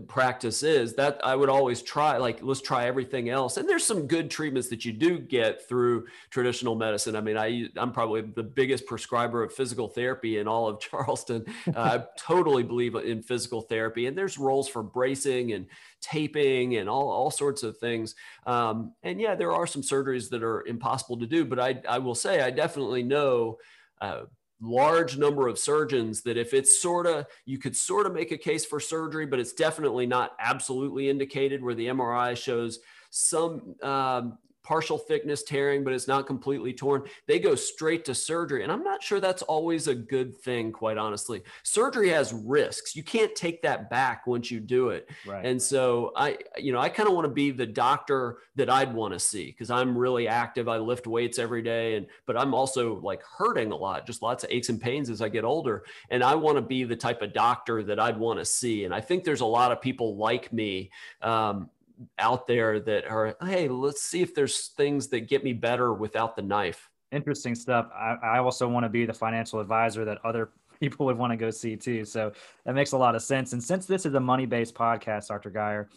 practice 0.08 0.62
is 0.62 0.94
that 0.94 1.20
I 1.22 1.36
would 1.36 1.50
always 1.50 1.82
try 1.82 2.16
like 2.16 2.42
let's 2.42 2.62
try 2.62 2.86
everything 2.86 3.28
else. 3.28 3.58
And 3.58 3.68
there's 3.68 3.84
some 3.84 4.06
good 4.06 4.30
treatments 4.30 4.68
that 4.68 4.84
you 4.84 4.92
do 4.92 5.18
get 5.18 5.68
through 5.68 6.06
traditional 6.30 6.74
medicine. 6.74 7.14
I 7.14 7.20
mean 7.20 7.36
I 7.36 7.68
I'm 7.76 7.92
probably 7.92 8.22
the 8.22 8.42
biggest 8.42 8.86
prescriber 8.86 9.42
of 9.42 9.52
physical 9.52 9.88
therapy 9.88 10.38
in 10.38 10.48
all 10.48 10.66
of 10.66 10.80
Charleston. 10.90 11.44
Uh, 11.68 12.00
I 12.00 12.04
totally 12.16 12.62
believe 12.62 12.94
in 12.94 13.22
physical 13.22 13.60
therapy. 13.60 14.06
And 14.06 14.16
there's 14.16 14.38
roles 14.38 14.68
for 14.68 14.82
bracing 14.82 15.52
and 15.52 15.66
taping 16.00 16.76
and 16.76 16.88
all, 16.88 17.10
all 17.10 17.30
sorts 17.30 17.62
of 17.62 17.76
things. 17.76 18.14
Um, 18.46 18.94
and 19.02 19.20
yeah 19.20 19.34
there 19.34 19.52
are 19.52 19.66
some 19.66 19.82
surgeries 19.82 20.30
that 20.30 20.42
are 20.42 20.66
impossible 20.66 21.18
to 21.18 21.26
do 21.26 21.44
but 21.44 21.60
I 21.60 21.80
I 21.88 21.98
will 21.98 22.14
say 22.14 22.40
I 22.40 22.50
definitely 22.50 23.02
know 23.02 23.58
uh, 24.00 24.22
large 24.62 25.18
number 25.18 25.48
of 25.48 25.58
surgeons 25.58 26.22
that 26.22 26.36
if 26.36 26.54
it's 26.54 26.80
sort 26.80 27.06
of 27.06 27.26
you 27.46 27.58
could 27.58 27.76
sort 27.76 28.06
of 28.06 28.14
make 28.14 28.30
a 28.30 28.38
case 28.38 28.64
for 28.64 28.78
surgery 28.78 29.26
but 29.26 29.40
it's 29.40 29.52
definitely 29.52 30.06
not 30.06 30.36
absolutely 30.38 31.10
indicated 31.10 31.62
where 31.62 31.74
the 31.74 31.88
mri 31.88 32.36
shows 32.36 32.78
some 33.10 33.74
um, 33.82 34.38
partial 34.62 34.98
thickness 34.98 35.42
tearing, 35.42 35.82
but 35.84 35.92
it's 35.92 36.08
not 36.08 36.26
completely 36.26 36.72
torn. 36.72 37.02
They 37.26 37.38
go 37.38 37.54
straight 37.54 38.04
to 38.04 38.14
surgery. 38.14 38.62
And 38.62 38.70
I'm 38.70 38.82
not 38.82 39.02
sure 39.02 39.20
that's 39.20 39.42
always 39.42 39.88
a 39.88 39.94
good 39.94 40.36
thing, 40.36 40.72
quite 40.72 40.98
honestly. 40.98 41.42
Surgery 41.62 42.10
has 42.10 42.32
risks. 42.32 42.94
You 42.94 43.02
can't 43.02 43.34
take 43.34 43.62
that 43.62 43.90
back 43.90 44.26
once 44.26 44.50
you 44.50 44.60
do 44.60 44.90
it. 44.90 45.10
Right. 45.26 45.44
And 45.44 45.60
so 45.60 46.12
I, 46.16 46.38
you 46.56 46.72
know, 46.72 46.78
I 46.78 46.88
kind 46.88 47.08
of 47.08 47.14
want 47.14 47.24
to 47.24 47.32
be 47.32 47.50
the 47.50 47.66
doctor 47.66 48.38
that 48.56 48.70
I'd 48.70 48.94
want 48.94 49.14
to 49.14 49.18
see 49.18 49.46
because 49.46 49.70
I'm 49.70 49.96
really 49.96 50.28
active. 50.28 50.68
I 50.68 50.78
lift 50.78 51.06
weights 51.06 51.38
every 51.38 51.62
day. 51.62 51.96
And, 51.96 52.06
but 52.26 52.36
I'm 52.36 52.54
also 52.54 53.00
like 53.00 53.22
hurting 53.22 53.72
a 53.72 53.76
lot, 53.76 54.06
just 54.06 54.22
lots 54.22 54.44
of 54.44 54.50
aches 54.50 54.68
and 54.68 54.80
pains 54.80 55.10
as 55.10 55.20
I 55.20 55.28
get 55.28 55.44
older. 55.44 55.84
And 56.10 56.22
I 56.22 56.34
want 56.34 56.56
to 56.56 56.62
be 56.62 56.84
the 56.84 56.96
type 56.96 57.22
of 57.22 57.32
doctor 57.32 57.82
that 57.82 57.98
I'd 57.98 58.18
want 58.18 58.38
to 58.38 58.44
see. 58.44 58.84
And 58.84 58.94
I 58.94 59.00
think 59.00 59.24
there's 59.24 59.40
a 59.40 59.46
lot 59.46 59.72
of 59.72 59.80
people 59.80 60.16
like 60.16 60.52
me 60.52 60.90
um, 61.20 61.68
out 62.18 62.46
there 62.46 62.80
that 62.80 63.06
are, 63.06 63.36
hey, 63.42 63.68
let's 63.68 64.02
see 64.02 64.22
if 64.22 64.34
there's 64.34 64.68
things 64.68 65.08
that 65.08 65.28
get 65.28 65.44
me 65.44 65.52
better 65.52 65.92
without 65.92 66.36
the 66.36 66.42
knife. 66.42 66.88
Interesting 67.10 67.54
stuff. 67.54 67.88
I, 67.94 68.16
I 68.22 68.38
also 68.38 68.68
want 68.68 68.84
to 68.84 68.90
be 68.90 69.04
the 69.04 69.12
financial 69.12 69.60
advisor 69.60 70.04
that 70.04 70.18
other 70.24 70.50
people 70.80 71.06
would 71.06 71.18
want 71.18 71.32
to 71.32 71.36
go 71.36 71.50
see 71.50 71.76
too. 71.76 72.04
So 72.04 72.32
that 72.64 72.74
makes 72.74 72.92
a 72.92 72.98
lot 72.98 73.14
of 73.14 73.22
sense. 73.22 73.52
And 73.52 73.62
since 73.62 73.86
this 73.86 74.06
is 74.06 74.14
a 74.14 74.20
money 74.20 74.46
based 74.46 74.74
podcast, 74.74 75.28
Dr. 75.28 75.50
Geier, 75.50 75.88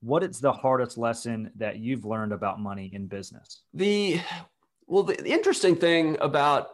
what 0.00 0.22
is 0.22 0.38
the 0.38 0.52
hardest 0.52 0.98
lesson 0.98 1.50
that 1.56 1.78
you've 1.78 2.04
learned 2.04 2.32
about 2.32 2.60
money 2.60 2.90
in 2.92 3.06
business? 3.06 3.62
The 3.72 4.20
well, 4.86 5.02
the, 5.02 5.14
the 5.14 5.32
interesting 5.32 5.76
thing 5.76 6.18
about 6.20 6.68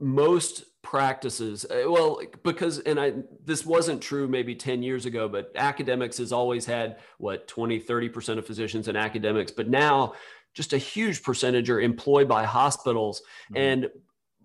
most 0.00 0.64
practices 0.86 1.64
uh, 1.64 1.82
well 1.90 2.20
because 2.44 2.78
and 2.78 3.00
i 3.00 3.12
this 3.44 3.66
wasn't 3.66 4.00
true 4.00 4.28
maybe 4.28 4.54
10 4.54 4.84
years 4.84 5.04
ago 5.04 5.28
but 5.28 5.50
academics 5.56 6.18
has 6.18 6.30
always 6.30 6.64
had 6.64 7.00
what 7.18 7.48
20 7.48 7.80
30% 7.80 8.38
of 8.38 8.46
physicians 8.46 8.86
and 8.86 8.96
academics 8.96 9.50
but 9.50 9.68
now 9.68 10.12
just 10.54 10.72
a 10.72 10.78
huge 10.78 11.24
percentage 11.24 11.68
are 11.68 11.80
employed 11.80 12.28
by 12.28 12.44
hospitals. 12.44 13.20
Mm-hmm. 13.50 13.56
and 13.56 13.90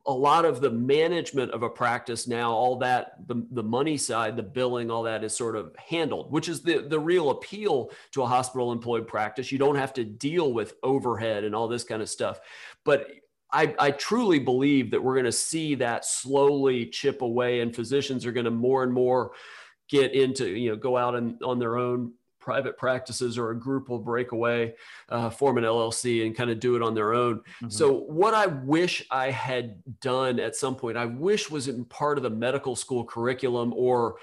a 0.07 0.12
lot 0.12 0.45
of 0.45 0.62
the 0.62 0.71
management 0.71 1.51
of 1.51 1.62
a 1.62 1.69
practice 1.69 2.27
now 2.27 2.51
all 2.51 2.75
that 2.79 3.27
the, 3.27 3.45
the 3.51 3.62
money 3.62 3.98
side 3.98 4.36
the 4.36 4.41
billing 4.41 4.89
all 4.89 5.03
that 5.03 5.24
is 5.24 5.38
sort 5.38 5.55
of 5.55 5.75
handled 5.77 6.31
which 6.31 6.50
is 6.50 6.63
the 6.63 6.79
the 6.79 7.00
real 7.00 7.29
appeal 7.29 7.91
to 8.12 8.24
a 8.24 8.25
hospital 8.25 8.71
employed 8.71 9.07
practice. 9.07 9.51
You 9.51 9.60
don't 9.60 9.75
have 9.75 9.93
to 9.93 10.03
deal 10.03 10.51
with 10.53 10.74
overhead 10.81 11.43
and 11.43 11.53
all 11.53 11.67
this 11.67 11.83
kind 11.83 12.01
of 12.01 12.10
stuff. 12.10 12.39
But 12.83 13.12
I, 13.53 13.75
I 13.79 13.91
truly 13.91 14.39
believe 14.39 14.91
that 14.91 15.03
we're 15.03 15.15
going 15.15 15.25
to 15.25 15.31
see 15.31 15.75
that 15.75 16.05
slowly 16.05 16.86
chip 16.86 17.22
away, 17.22 17.62
and 17.62 17.75
physicians 17.75 18.25
are 18.25 18.31
going 18.31 18.46
to 18.46 18.51
more 18.51 18.84
and 18.84 18.93
more 18.93 19.31
get 19.89 20.13
into, 20.13 20.50
you 20.50 20.70
know, 20.70 20.77
go 20.77 20.98
out 20.98 21.15
and 21.15 21.41
on 21.43 21.60
their 21.60 21.77
own 21.77 22.13
private 22.39 22.77
practices 22.77 23.38
or 23.38 23.51
a 23.51 23.55
group 23.55 23.88
will 23.88 24.00
break 24.00 24.31
away, 24.31 24.74
uh, 25.10 25.29
form 25.29 25.58
an 25.58 25.63
LLC, 25.63 26.25
and 26.25 26.36
kind 26.36 26.50
of 26.50 26.60
do 26.60 26.75
it 26.75 26.81
on 26.81 26.93
their 26.93 27.13
own. 27.13 27.38
Mm-hmm. 27.38 27.70
So, 27.70 27.93
what 27.93 28.34
I 28.34 28.48
wish 28.48 29.05
I 29.12 29.31
had 29.31 29.81
done 30.01 30.39
at 30.39 30.55
some 30.55 30.75
point, 30.75 30.98
I 30.98 31.05
wish 31.05 31.50
was 31.50 31.67
in 31.67 31.86
part 31.86 32.17
of 32.17 32.24
the 32.24 32.29
medical 32.29 32.75
school 32.75 33.05
curriculum 33.05 33.74
or 33.75 34.15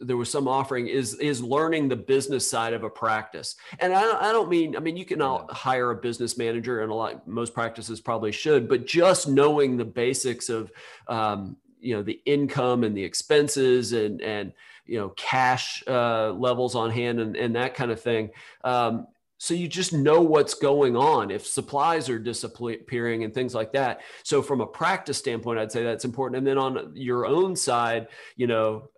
there 0.00 0.16
was 0.16 0.30
some 0.30 0.46
offering 0.46 0.88
is 0.88 1.14
is 1.14 1.42
learning 1.42 1.88
the 1.88 1.96
business 1.96 2.48
side 2.48 2.72
of 2.72 2.84
a 2.84 2.90
practice. 2.90 3.56
And 3.78 3.92
i 3.92 4.02
don't, 4.02 4.22
I 4.22 4.32
don't 4.32 4.48
mean 4.48 4.76
i 4.76 4.80
mean 4.80 4.96
you 4.96 5.04
can 5.04 5.20
hire 5.50 5.90
a 5.90 5.96
business 5.96 6.36
manager 6.36 6.82
and 6.82 6.90
a 6.90 6.94
lot 6.94 7.26
most 7.26 7.54
practices 7.54 8.00
probably 8.00 8.32
should 8.32 8.68
but 8.68 8.86
just 8.86 9.28
knowing 9.28 9.76
the 9.76 9.84
basics 9.84 10.48
of 10.48 10.70
um, 11.08 11.56
you 11.80 11.94
know 11.94 12.02
the 12.02 12.20
income 12.24 12.84
and 12.84 12.96
the 12.96 13.04
expenses 13.04 13.92
and 13.92 14.20
and 14.20 14.52
you 14.86 14.98
know 14.98 15.10
cash 15.10 15.82
uh, 15.86 16.32
levels 16.32 16.74
on 16.74 16.90
hand 16.90 17.20
and, 17.20 17.36
and 17.36 17.56
that 17.56 17.74
kind 17.74 17.90
of 17.90 18.00
thing 18.00 18.30
um, 18.64 19.06
so 19.40 19.54
you 19.54 19.68
just 19.68 19.92
know 19.92 20.20
what's 20.20 20.54
going 20.54 20.96
on. 20.96 21.30
If 21.30 21.46
supplies 21.46 22.08
are 22.08 22.18
disappearing 22.18 23.22
and 23.22 23.32
things 23.32 23.54
like 23.54 23.72
that. 23.72 24.00
So 24.24 24.42
from 24.42 24.60
a 24.60 24.66
practice 24.66 25.16
standpoint 25.16 25.60
i'd 25.60 25.70
say 25.70 25.84
that's 25.84 26.04
important. 26.04 26.38
And 26.38 26.46
then 26.46 26.58
on 26.58 26.92
your 26.94 27.24
own 27.24 27.54
side 27.54 28.08
you 28.36 28.48
know 28.48 28.90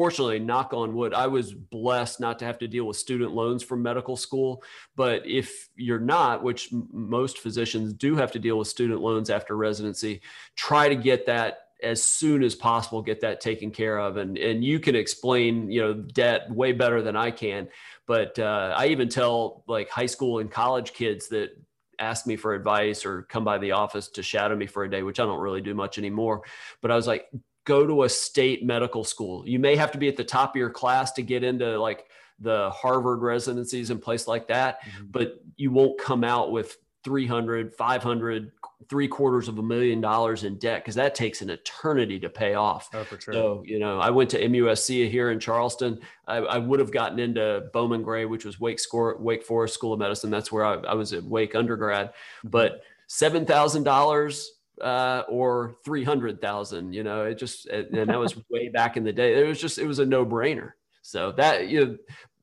fortunately, 0.00 0.38
knock 0.38 0.72
on 0.72 0.94
wood, 0.94 1.12
I 1.12 1.26
was 1.26 1.52
blessed 1.52 2.20
not 2.20 2.38
to 2.38 2.46
have 2.46 2.56
to 2.60 2.66
deal 2.66 2.86
with 2.86 2.96
student 2.96 3.32
loans 3.32 3.62
from 3.62 3.82
medical 3.82 4.16
school. 4.16 4.62
But 4.96 5.26
if 5.26 5.68
you're 5.76 6.00
not, 6.00 6.42
which 6.42 6.70
most 6.90 7.36
physicians 7.36 7.92
do 7.92 8.16
have 8.16 8.32
to 8.32 8.38
deal 8.38 8.56
with 8.56 8.66
student 8.66 9.02
loans 9.02 9.28
after 9.28 9.58
residency, 9.58 10.22
try 10.56 10.88
to 10.88 10.94
get 10.94 11.26
that 11.26 11.66
as 11.82 12.02
soon 12.02 12.42
as 12.42 12.54
possible 12.54 13.02
get 13.02 13.20
that 13.20 13.42
taken 13.42 13.70
care 13.70 13.98
of. 13.98 14.16
And 14.16 14.38
and 14.38 14.64
you 14.64 14.80
can 14.80 14.96
explain 14.96 15.70
you 15.70 15.82
know 15.82 15.92
debt 15.92 16.50
way 16.50 16.72
better 16.72 17.02
than 17.02 17.14
i 17.14 17.30
can. 17.30 17.68
But 18.06 18.38
uh, 18.38 18.74
i 18.78 18.86
even 18.86 19.10
tell 19.10 19.64
like 19.66 19.90
high 19.90 20.06
school 20.14 20.38
and 20.38 20.50
college 20.50 20.94
kids 20.94 21.28
that 21.28 21.50
ask 21.98 22.26
me 22.26 22.36
for 22.36 22.54
advice 22.54 23.04
or 23.04 23.24
come 23.24 23.44
by 23.44 23.58
the 23.58 23.72
office 23.72 24.08
to 24.08 24.22
shadow 24.22 24.56
me 24.56 24.66
for 24.66 24.84
a 24.84 24.90
day 24.90 25.02
which 25.02 25.20
i 25.20 25.24
don't 25.24 25.40
really 25.40 25.60
do 25.60 25.74
much 25.74 25.98
anymore. 25.98 26.42
But 26.80 26.90
i 26.90 26.96
was 26.96 27.06
like 27.06 27.28
go 27.64 27.86
to 27.86 28.04
a 28.04 28.08
state 28.08 28.64
medical 28.64 29.04
school. 29.04 29.46
You 29.46 29.58
may 29.58 29.76
have 29.76 29.92
to 29.92 29.98
be 29.98 30.08
at 30.08 30.16
the 30.16 30.24
top 30.24 30.50
of 30.50 30.56
your 30.56 30.70
class 30.70 31.12
to 31.12 31.22
get 31.22 31.44
into 31.44 31.78
like 31.78 32.06
the 32.38 32.70
Harvard 32.70 33.20
residencies 33.20 33.90
and 33.90 34.00
place 34.00 34.26
like 34.26 34.48
that, 34.48 34.82
mm-hmm. 34.82 35.06
but 35.10 35.42
you 35.56 35.70
won't 35.70 36.00
come 36.00 36.24
out 36.24 36.52
with 36.52 36.76
300, 37.04 37.74
500, 37.74 38.52
three 38.88 39.08
quarters 39.08 39.48
of 39.48 39.58
a 39.58 39.62
million 39.62 40.00
dollars 40.00 40.44
in 40.44 40.56
debt 40.56 40.82
because 40.82 40.94
that 40.94 41.14
takes 41.14 41.42
an 41.42 41.50
eternity 41.50 42.18
to 42.18 42.28
pay 42.28 42.54
off. 42.54 42.88
Oh, 42.92 43.04
for 43.04 43.20
sure. 43.20 43.34
So, 43.34 43.62
you 43.64 43.78
know, 43.78 44.00
I 44.00 44.10
went 44.10 44.30
to 44.30 44.40
MUSC 44.40 45.08
here 45.10 45.30
in 45.30 45.38
Charleston. 45.38 46.00
I, 46.26 46.36
I 46.38 46.58
would 46.58 46.80
have 46.80 46.90
gotten 46.90 47.18
into 47.18 47.68
Bowman 47.72 48.02
Gray, 48.02 48.24
which 48.24 48.44
was 48.44 48.58
Wake, 48.58 48.80
Score, 48.80 49.16
Wake 49.18 49.44
Forest 49.44 49.74
School 49.74 49.92
of 49.92 49.98
Medicine. 49.98 50.30
That's 50.30 50.50
where 50.50 50.64
I, 50.64 50.74
I 50.74 50.94
was 50.94 51.12
at 51.12 51.22
Wake 51.22 51.54
undergrad. 51.54 52.08
Mm-hmm. 52.08 52.48
But 52.48 52.82
$7,000 53.08 54.46
uh, 54.80 55.24
or 55.28 55.76
300,000, 55.84 56.92
you 56.92 57.02
know, 57.02 57.24
it 57.24 57.36
just, 57.36 57.66
and 57.66 58.08
that 58.08 58.18
was 58.18 58.36
way 58.50 58.68
back 58.68 58.96
in 58.96 59.04
the 59.04 59.12
day. 59.12 59.40
It 59.40 59.46
was 59.46 59.60
just, 59.60 59.78
it 59.78 59.86
was 59.86 59.98
a 59.98 60.06
no 60.06 60.24
brainer. 60.24 60.72
So 61.02 61.32
that, 61.32 61.68
you 61.68 61.84
know, 61.84 61.96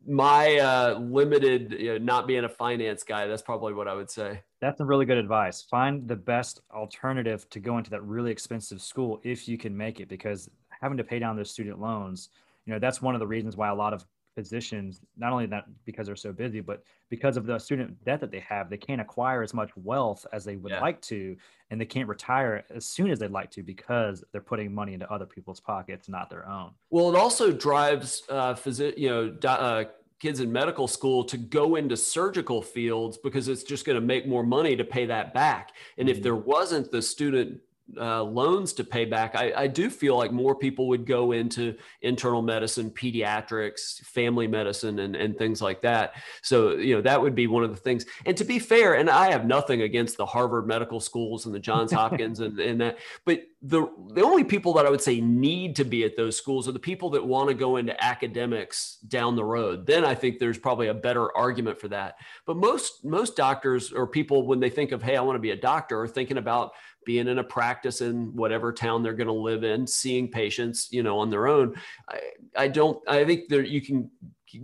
my 0.07 0.57
uh, 0.57 0.99
limited, 0.99 1.75
you 1.77 1.93
know, 1.93 1.97
not 1.97 2.27
being 2.27 2.45
a 2.45 2.49
finance 2.49 3.03
guy, 3.03 3.27
that's 3.27 3.41
probably 3.41 3.73
what 3.73 3.87
I 3.87 3.93
would 3.93 4.09
say. 4.09 4.41
That's 4.61 4.79
a 4.79 4.85
really 4.85 5.05
good 5.05 5.17
advice. 5.17 5.61
Find 5.61 6.07
the 6.07 6.15
best 6.15 6.61
alternative 6.73 7.49
to 7.49 7.59
go 7.59 7.77
into 7.77 7.89
that 7.91 8.03
really 8.03 8.31
expensive 8.31 8.81
school 8.81 9.19
if 9.23 9.47
you 9.47 9.57
can 9.57 9.75
make 9.75 9.99
it, 9.99 10.07
because 10.07 10.49
having 10.81 10.97
to 10.97 11.03
pay 11.03 11.19
down 11.19 11.35
those 11.35 11.51
student 11.51 11.79
loans, 11.79 12.29
you 12.65 12.73
know, 12.73 12.79
that's 12.79 13.01
one 13.01 13.15
of 13.15 13.19
the 13.19 13.27
reasons 13.27 13.57
why 13.57 13.69
a 13.69 13.75
lot 13.75 13.93
of 13.93 14.05
physicians, 14.37 15.01
not 15.17 15.33
only 15.33 15.47
that 15.47 15.65
because 15.83 16.05
they're 16.05 16.15
so 16.15 16.31
busy, 16.31 16.61
but 16.61 16.83
because 17.09 17.37
of 17.37 17.47
the 17.47 17.57
student 17.57 17.89
debt 18.05 18.19
that 18.19 18.29
they 18.29 18.39
have, 18.41 18.69
they 18.69 18.77
can't 18.77 19.01
acquire 19.01 19.41
as 19.41 19.51
much 19.51 19.71
wealth 19.75 20.27
as 20.31 20.45
they 20.45 20.57
would 20.57 20.73
yeah. 20.73 20.79
like 20.79 21.01
to, 21.01 21.35
and 21.71 21.81
they 21.81 21.85
can't 21.85 22.07
retire 22.07 22.63
as 22.69 22.85
soon 22.85 23.09
as 23.09 23.17
they'd 23.17 23.31
like 23.31 23.49
to 23.49 23.63
because 23.63 24.23
they're 24.31 24.39
putting 24.39 24.71
money 24.71 24.93
into 24.93 25.11
other 25.11 25.25
people's 25.25 25.59
pockets, 25.59 26.07
not 26.07 26.29
their 26.29 26.47
own. 26.47 26.69
Well, 26.91 27.09
it 27.09 27.17
also 27.17 27.51
drives 27.51 28.21
uh, 28.29 28.53
phys- 28.53 28.95
you 28.95 29.09
know, 29.09 29.49
uh, 29.49 29.85
kids 30.19 30.39
in 30.39 30.51
medical 30.51 30.87
school 30.87 31.23
to 31.23 31.37
go 31.37 31.77
into 31.77 31.97
surgical 31.97 32.61
fields 32.61 33.17
because 33.17 33.47
it's 33.47 33.63
just 33.63 33.85
going 33.85 33.99
to 33.99 34.05
make 34.05 34.27
more 34.27 34.43
money 34.43 34.75
to 34.75 34.83
pay 34.83 35.07
that 35.07 35.33
back. 35.33 35.71
And 35.97 36.07
mm-hmm. 36.07 36.17
if 36.17 36.23
there 36.23 36.35
wasn't 36.35 36.91
the 36.91 37.01
student 37.01 37.59
uh, 37.95 38.21
loans 38.21 38.73
to 38.73 38.83
pay 38.83 39.05
back, 39.05 39.35
I, 39.35 39.53
I, 39.55 39.67
do 39.67 39.89
feel 39.89 40.17
like 40.17 40.31
more 40.31 40.53
people 40.53 40.89
would 40.89 41.05
go 41.05 41.31
into 41.31 41.75
internal 42.01 42.41
medicine, 42.41 42.91
pediatrics, 42.91 44.01
family 44.01 44.45
medicine, 44.45 44.99
and, 44.99 45.15
and 45.15 45.37
things 45.37 45.61
like 45.61 45.81
that. 45.81 46.15
So, 46.41 46.71
you 46.71 46.95
know, 46.95 47.01
that 47.01 47.21
would 47.21 47.33
be 47.33 47.47
one 47.47 47.63
of 47.63 47.69
the 47.69 47.77
things. 47.77 48.05
And 48.25 48.35
to 48.37 48.43
be 48.43 48.59
fair, 48.59 48.95
and 48.95 49.09
I 49.09 49.31
have 49.31 49.45
nothing 49.45 49.83
against 49.83 50.17
the 50.17 50.25
Harvard 50.25 50.67
medical 50.67 50.99
schools 50.99 51.45
and 51.45 51.55
the 51.55 51.59
Johns 51.59 51.91
Hopkins 51.93 52.41
and, 52.41 52.59
and 52.59 52.81
that, 52.81 52.97
but 53.23 53.43
the, 53.61 53.89
the 54.09 54.21
only 54.21 54.43
people 54.43 54.73
that 54.73 54.85
I 54.85 54.89
would 54.89 55.01
say 55.01 55.21
need 55.21 55.75
to 55.77 55.85
be 55.85 56.03
at 56.03 56.17
those 56.17 56.35
schools 56.35 56.67
are 56.67 56.73
the 56.73 56.79
people 56.79 57.09
that 57.11 57.25
want 57.25 57.47
to 57.49 57.55
go 57.55 57.77
into 57.77 58.03
academics 58.03 58.97
down 59.07 59.35
the 59.35 59.45
road. 59.45 59.87
Then 59.87 60.03
I 60.03 60.13
think 60.13 60.39
there's 60.39 60.57
probably 60.57 60.87
a 60.87 60.93
better 60.93 61.35
argument 61.35 61.79
for 61.79 61.87
that. 61.87 62.17
But 62.45 62.57
most, 62.57 63.05
most 63.05 63.35
doctors 63.35 63.91
or 63.91 64.05
people, 64.07 64.45
when 64.45 64.59
they 64.59 64.69
think 64.69 64.91
of, 64.91 65.01
hey, 65.01 65.15
I 65.15 65.21
want 65.21 65.37
to 65.37 65.41
be 65.41 65.51
a 65.51 65.55
doctor, 65.55 66.01
are 66.01 66.07
thinking 66.07 66.37
about 66.37 66.73
being 67.07 67.29
in 67.29 67.39
a 67.39 67.43
practice 67.43 68.01
in 68.01 68.35
whatever 68.35 68.73
town 68.73 69.01
they're 69.01 69.13
going 69.13 69.27
to 69.27 69.33
live 69.33 69.63
in, 69.63 69.87
seeing 69.87 70.27
patients, 70.27 70.89
you 70.91 71.01
know, 71.01 71.17
on 71.19 71.29
their 71.29 71.47
own. 71.47 71.73
I, 72.09 72.19
I 72.55 72.67
don't, 72.67 72.99
I 73.07 73.23
think 73.23 73.47
that 73.47 73.69
you 73.69 73.81
can 73.81 74.11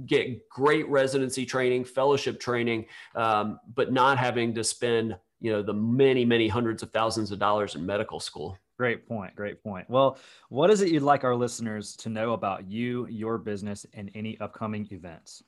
get 0.05 0.49
great 0.49 0.85
residency 0.89 1.45
training, 1.45 1.85
fellowship 1.85 2.41
training, 2.41 2.85
um, 3.15 3.61
but 3.73 3.93
not 3.93 4.17
having 4.17 4.53
to 4.55 4.63
spend, 4.63 5.15
you 5.39 5.53
know, 5.53 5.63
the 5.63 5.73
many, 5.73 6.25
many 6.25 6.49
hundreds 6.49 6.83
of 6.83 6.91
thousands 6.91 7.31
of 7.31 7.39
dollars 7.39 7.75
in 7.75 7.85
medical 7.85 8.19
school. 8.19 8.57
Great 8.77 9.07
point. 9.07 9.33
Great 9.37 9.63
point. 9.63 9.89
Well, 9.89 10.17
what 10.49 10.69
is 10.69 10.81
it 10.81 10.89
you'd 10.89 11.03
like 11.03 11.23
our 11.23 11.35
listeners 11.35 11.95
to 11.97 12.09
know 12.09 12.33
about 12.33 12.69
you, 12.69 13.07
your 13.07 13.37
business, 13.37 13.85
and 13.93 14.11
any 14.15 14.37
upcoming 14.41 14.85
events? 14.91 15.43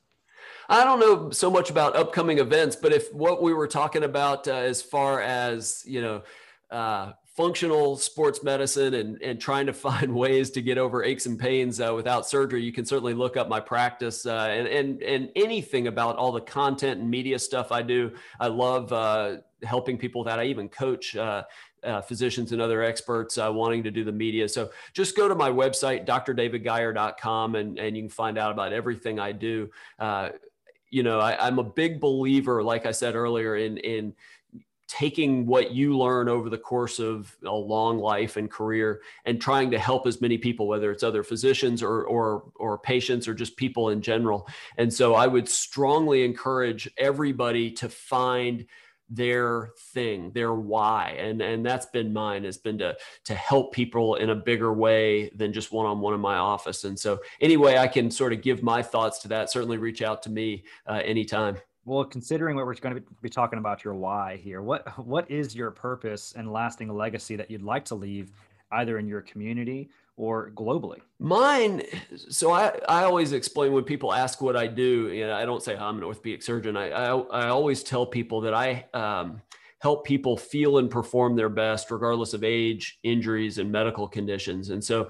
I 0.70 0.84
don't 0.84 1.00
know 1.00 1.32
so 1.32 1.50
much 1.50 1.70
about 1.70 1.96
upcoming 1.96 2.38
events, 2.38 2.76
but 2.76 2.94
if 2.94 3.12
what 3.14 3.42
we 3.42 3.54
were 3.54 3.68
talking 3.68 4.04
about 4.04 4.48
uh, 4.48 4.54
as 4.54 4.82
far 4.82 5.20
as, 5.22 5.84
you 5.86 6.02
know, 6.02 6.22
uh, 6.72 7.14
functional 7.36 7.98
sports 7.98 8.44
medicine 8.44 8.94
and, 8.94 9.22
and 9.22 9.40
trying 9.40 9.66
to 9.66 9.74
find 9.86 10.14
ways 10.14 10.50
to 10.52 10.62
get 10.62 10.78
over 10.78 11.04
aches 11.04 11.26
and 11.26 11.38
pains 11.38 11.82
uh, 11.82 11.94
without 11.94 12.28
surgery, 12.28 12.64
you 12.64 12.72
can 12.72 12.86
certainly 12.86 13.14
look 13.14 13.38
up 13.38 13.50
my 13.50 13.60
practice 13.60 14.26
uh, 14.26 14.48
and, 14.50 14.68
and, 14.68 15.04
and 15.04 15.30
anything 15.36 15.88
about 15.88 16.16
all 16.16 16.32
the 16.32 16.42
content 16.42 17.00
and 17.00 17.10
media 17.10 17.38
stuff 17.38 17.72
I 17.72 17.82
do. 17.82 18.12
I 18.40 18.48
love 18.48 18.92
uh, 18.94 19.38
helping 19.64 19.98
people 19.98 20.24
that 20.24 20.40
I 20.40 20.46
even 20.46 20.70
coach. 20.70 21.16
Uh, 21.16 21.44
uh, 21.84 22.02
physicians 22.02 22.52
and 22.52 22.60
other 22.60 22.82
experts 22.82 23.38
uh, 23.38 23.48
wanting 23.54 23.84
to 23.84 23.92
do 23.92 24.04
the 24.04 24.12
media. 24.12 24.50
So 24.50 24.72
just 24.94 25.16
go 25.16 25.28
to 25.28 25.36
my 25.36 25.52
website, 25.52 26.08
drdavidgeier.com, 26.08 27.54
and, 27.54 27.78
and 27.78 27.96
you 27.96 28.02
can 28.02 28.10
find 28.10 28.40
out 28.40 28.52
about 28.52 28.74
everything 28.74 29.20
I 29.20 29.32
do. 29.34 29.70
you 30.90 31.04
know, 31.04 31.20
I, 31.20 31.46
I'm 31.46 31.60
a 31.60 31.64
big 31.64 32.00
believer, 32.00 32.64
like 32.64 32.88
I 32.88 32.92
said 32.92 33.14
earlier, 33.14 33.56
in 33.58 33.78
in 33.78 34.16
taking 34.98 35.46
what 35.46 35.72
you 35.72 35.98
learn 35.98 36.30
over 36.30 36.50
the 36.50 36.58
course 36.58 37.00
of 37.00 37.36
a 37.46 37.52
long 37.52 38.00
life 38.00 38.38
and 38.38 38.50
career 38.50 39.02
and 39.26 39.42
trying 39.42 39.70
to 39.70 39.78
help 39.78 40.08
as 40.08 40.22
many 40.22 40.38
people 40.38 40.70
whether 40.70 40.90
it's 40.90 41.04
other 41.04 41.22
physicians 41.22 41.84
or 41.84 42.06
or 42.06 42.50
or 42.56 42.78
patients 42.78 43.28
or 43.28 43.34
just 43.34 43.58
people 43.58 43.90
in 43.90 44.02
general. 44.02 44.48
And 44.78 44.94
so 44.94 45.14
i 45.14 45.28
would 45.28 45.50
strongly 45.50 46.24
encourage 46.24 46.90
everybody 46.98 47.72
to 47.72 47.90
find 47.90 48.66
their 49.10 49.72
thing 49.94 50.32
their 50.32 50.54
why. 50.54 51.18
And 51.20 51.42
and 51.42 51.66
that's 51.66 51.88
been 51.88 52.14
mine 52.14 52.46
has 52.46 52.58
been 52.58 52.78
to 52.78 52.96
to 53.26 53.36
help 53.36 53.74
people 53.74 54.16
in 54.16 54.30
a 54.30 54.36
bigger 54.36 54.72
way 54.74 55.30
than 55.36 55.52
just 55.52 55.74
one 55.74 55.86
on 55.86 56.00
one 56.00 56.14
in 56.14 56.22
my 56.22 56.38
office. 56.38 56.86
And 56.86 56.98
so 56.98 57.20
anyway 57.42 57.78
i 57.78 57.88
can 57.88 58.10
sort 58.10 58.32
of 58.32 58.42
give 58.42 58.64
my 58.64 58.82
thoughts 58.82 59.20
to 59.20 59.28
that. 59.28 59.52
Certainly 59.52 59.78
reach 59.78 60.02
out 60.02 60.24
to 60.24 60.30
me 60.30 60.64
uh, 60.88 61.02
anytime 61.04 61.58
well, 61.86 62.04
considering 62.04 62.56
what 62.56 62.66
we're 62.66 62.74
going 62.76 62.96
to 62.96 63.04
be 63.22 63.30
talking 63.30 63.60
about 63.60 63.84
your 63.84 63.94
why 63.94 64.38
here, 64.38 64.62
what 64.62 64.88
what 65.06 65.30
is 65.30 65.56
your 65.56 65.72
purpose 65.72 66.34
and 66.36 66.52
lasting 66.52 66.90
legacy 66.94 67.36
that 67.36 67.50
you'd 67.50 67.62
like 67.62 67.86
to 67.86 67.96
leave 67.96 68.32
either 68.72 68.98
in 68.98 69.08
your 69.08 69.22
community 69.22 69.90
or 70.18 70.52
globally? 70.56 71.00
Mine, 71.20 71.84
so 72.16 72.52
I, 72.52 72.80
I 72.90 73.04
always 73.04 73.34
explain 73.34 73.72
when 73.74 73.84
people 73.84 74.14
ask 74.14 74.42
what 74.42 74.56
I 74.56 74.68
do, 74.68 75.12
you 75.12 75.28
know, 75.28 75.36
I 75.36 75.46
don't 75.46 75.62
say 75.62 75.78
I'm 75.78 75.98
an 75.98 76.04
orthopedic 76.04 76.42
surgeon. 76.42 76.76
I, 76.76 76.90
I, 76.90 77.18
I 77.18 77.48
always 77.50 77.84
tell 77.84 78.06
people 78.06 78.42
that 78.42 78.54
I 78.54 78.86
um, 78.94 79.42
help 79.80 80.06
people 80.06 80.36
feel 80.36 80.80
and 80.80 80.90
perform 80.90 81.36
their 81.36 81.50
best 81.50 81.92
regardless 81.92 82.34
of 82.34 82.44
age, 82.44 82.98
injuries, 83.04 83.60
and 83.60 83.72
medical 83.72 84.08
conditions. 84.08 84.72
And 84.72 84.84
so 84.84 85.10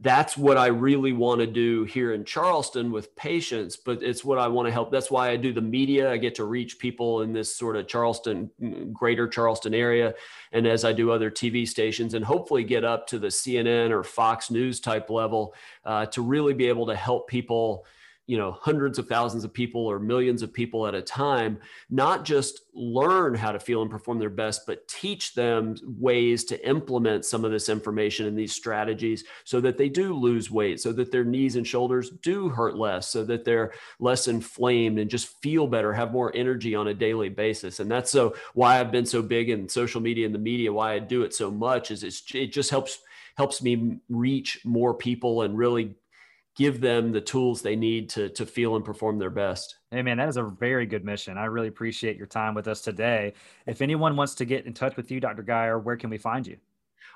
that's 0.00 0.36
what 0.36 0.58
I 0.58 0.66
really 0.66 1.14
want 1.14 1.40
to 1.40 1.46
do 1.46 1.84
here 1.84 2.12
in 2.12 2.24
Charleston 2.24 2.92
with 2.92 3.16
patients, 3.16 3.76
but 3.76 4.02
it's 4.02 4.22
what 4.22 4.38
I 4.38 4.46
want 4.46 4.66
to 4.66 4.72
help. 4.72 4.92
That's 4.92 5.10
why 5.10 5.30
I 5.30 5.36
do 5.36 5.54
the 5.54 5.62
media. 5.62 6.10
I 6.10 6.18
get 6.18 6.34
to 6.34 6.44
reach 6.44 6.78
people 6.78 7.22
in 7.22 7.32
this 7.32 7.54
sort 7.54 7.76
of 7.76 7.88
Charleston, 7.88 8.50
greater 8.92 9.26
Charleston 9.26 9.72
area. 9.72 10.14
And 10.52 10.66
as 10.66 10.84
I 10.84 10.92
do 10.92 11.10
other 11.10 11.30
TV 11.30 11.66
stations 11.66 12.12
and 12.12 12.22
hopefully 12.22 12.62
get 12.62 12.84
up 12.84 13.06
to 13.08 13.18
the 13.18 13.28
CNN 13.28 13.90
or 13.90 14.02
Fox 14.02 14.50
News 14.50 14.80
type 14.80 15.08
level 15.08 15.54
uh, 15.86 16.04
to 16.06 16.20
really 16.20 16.52
be 16.52 16.68
able 16.68 16.86
to 16.86 16.94
help 16.94 17.26
people 17.26 17.86
you 18.26 18.36
know 18.36 18.52
hundreds 18.60 18.98
of 18.98 19.06
thousands 19.06 19.44
of 19.44 19.52
people 19.52 19.86
or 19.86 19.98
millions 19.98 20.42
of 20.42 20.52
people 20.52 20.86
at 20.86 20.94
a 20.94 21.02
time 21.02 21.58
not 21.90 22.24
just 22.24 22.62
learn 22.74 23.34
how 23.34 23.52
to 23.52 23.58
feel 23.58 23.82
and 23.82 23.90
perform 23.90 24.18
their 24.18 24.30
best 24.30 24.66
but 24.66 24.86
teach 24.88 25.34
them 25.34 25.76
ways 25.98 26.44
to 26.44 26.68
implement 26.68 27.24
some 27.24 27.44
of 27.44 27.50
this 27.50 27.68
information 27.68 28.26
and 28.26 28.36
these 28.36 28.54
strategies 28.54 29.24
so 29.44 29.60
that 29.60 29.78
they 29.78 29.88
do 29.88 30.12
lose 30.12 30.50
weight 30.50 30.80
so 30.80 30.92
that 30.92 31.12
their 31.12 31.24
knees 31.24 31.56
and 31.56 31.66
shoulders 31.66 32.10
do 32.22 32.48
hurt 32.48 32.76
less 32.76 33.08
so 33.08 33.24
that 33.24 33.44
they're 33.44 33.72
less 34.00 34.28
inflamed 34.28 34.98
and 34.98 35.10
just 35.10 35.40
feel 35.40 35.66
better 35.66 35.92
have 35.92 36.12
more 36.12 36.34
energy 36.34 36.74
on 36.74 36.88
a 36.88 36.94
daily 36.94 37.28
basis. 37.28 37.80
And 37.80 37.90
that's 37.90 38.10
so 38.10 38.34
why 38.54 38.80
i've 38.80 38.92
been 38.92 39.06
so 39.06 39.22
big 39.22 39.50
in 39.50 39.68
social 39.68 40.00
media 40.00 40.26
and 40.26 40.34
the 40.34 40.38
media 40.38 40.72
why 40.72 40.94
i 40.94 40.98
do 40.98 41.22
it 41.22 41.34
so 41.34 41.50
much 41.50 41.90
is 41.90 42.02
it 42.02 42.52
just 42.52 42.70
helps 42.70 42.98
helps 43.36 43.62
me 43.62 43.98
reach 44.08 44.60
more 44.64 44.94
people 44.94 45.42
and 45.42 45.56
really 45.56 45.94
give 46.56 46.80
them 46.80 47.12
the 47.12 47.20
tools 47.20 47.62
they 47.62 47.76
need 47.76 48.08
to 48.10 48.28
to 48.30 48.46
feel 48.46 48.76
and 48.76 48.84
perform 48.84 49.18
their 49.18 49.30
best. 49.30 49.76
Hey 49.90 50.02
man, 50.02 50.16
that 50.16 50.28
is 50.28 50.38
a 50.38 50.42
very 50.42 50.86
good 50.86 51.04
mission. 51.04 51.38
I 51.38 51.44
really 51.44 51.68
appreciate 51.68 52.16
your 52.16 52.26
time 52.26 52.54
with 52.54 52.66
us 52.66 52.80
today. 52.80 53.34
If 53.66 53.82
anyone 53.82 54.16
wants 54.16 54.34
to 54.36 54.44
get 54.44 54.66
in 54.66 54.74
touch 54.74 54.96
with 54.96 55.10
you, 55.10 55.20
Dr. 55.20 55.42
Geier, 55.42 55.78
where 55.78 55.96
can 55.96 56.10
we 56.10 56.18
find 56.18 56.46
you? 56.46 56.56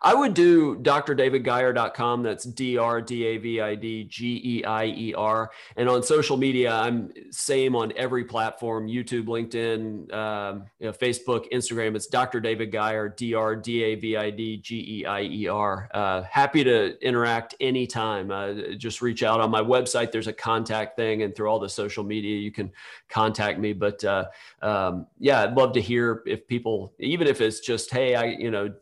I 0.02 0.14
would 0.14 0.32
do 0.32 0.76
drdavidgeier.com. 0.76 2.22
That's 2.22 2.44
D 2.44 2.78
R 2.78 3.02
D 3.02 3.24
A 3.24 3.36
V 3.36 3.60
I 3.60 3.74
D 3.74 4.04
G 4.04 4.40
E 4.42 4.64
I 4.64 4.86
E 4.86 5.14
R. 5.14 5.50
And 5.76 5.88
on 5.90 6.02
social 6.02 6.38
media, 6.38 6.72
I'm 6.72 7.12
same 7.30 7.76
on 7.76 7.92
every 7.96 8.24
platform 8.24 8.88
YouTube, 8.88 9.26
LinkedIn, 9.26 10.12
um, 10.14 10.64
you 10.78 10.86
know, 10.86 10.92
Facebook, 10.92 11.52
Instagram. 11.52 11.96
It's 11.96 12.06
Dr. 12.06 12.40
David 12.40 12.72
Geier, 12.72 13.14
D 13.14 13.34
R 13.34 13.54
D 13.54 13.82
A 13.82 13.94
V 13.96 14.16
I 14.16 14.30
D 14.30 14.56
G 14.56 15.00
E 15.00 15.04
I 15.04 15.22
E 15.22 15.48
R. 15.48 15.90
Uh, 15.92 16.22
happy 16.22 16.64
to 16.64 16.98
interact 17.06 17.54
anytime. 17.60 18.30
Uh, 18.30 18.54
just 18.78 19.02
reach 19.02 19.22
out 19.22 19.40
on 19.40 19.50
my 19.50 19.60
website. 19.60 20.12
There's 20.12 20.28
a 20.28 20.32
contact 20.32 20.96
thing, 20.96 21.24
and 21.24 21.36
through 21.36 21.48
all 21.48 21.58
the 21.58 21.68
social 21.68 22.04
media, 22.04 22.38
you 22.38 22.50
can 22.50 22.72
contact 23.10 23.58
me. 23.58 23.74
But 23.74 24.02
uh, 24.02 24.26
um, 24.62 25.06
yeah, 25.18 25.42
I'd 25.42 25.54
love 25.54 25.74
to 25.74 25.80
hear 25.80 26.22
if 26.24 26.46
people, 26.46 26.94
even 26.98 27.26
if 27.26 27.42
it's 27.42 27.60
just, 27.60 27.90
hey, 27.90 28.14
I, 28.14 28.24
you 28.24 28.50
know, 28.50 28.72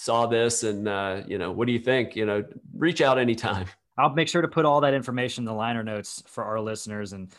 saw 0.00 0.24
this 0.26 0.62
and 0.62 0.88
uh, 0.88 1.22
you 1.26 1.36
know 1.36 1.52
what 1.52 1.66
do 1.66 1.72
you 1.72 1.78
think? 1.78 2.16
You 2.16 2.24
know 2.24 2.42
reach 2.74 3.02
out 3.02 3.18
anytime. 3.18 3.66
I'll 3.98 4.14
make 4.14 4.28
sure 4.28 4.40
to 4.40 4.48
put 4.48 4.64
all 4.64 4.80
that 4.80 4.94
information 4.94 5.42
in 5.42 5.46
the 5.46 5.52
liner 5.52 5.82
notes 5.82 6.22
for 6.26 6.42
our 6.42 6.58
listeners. 6.58 7.12
And 7.12 7.30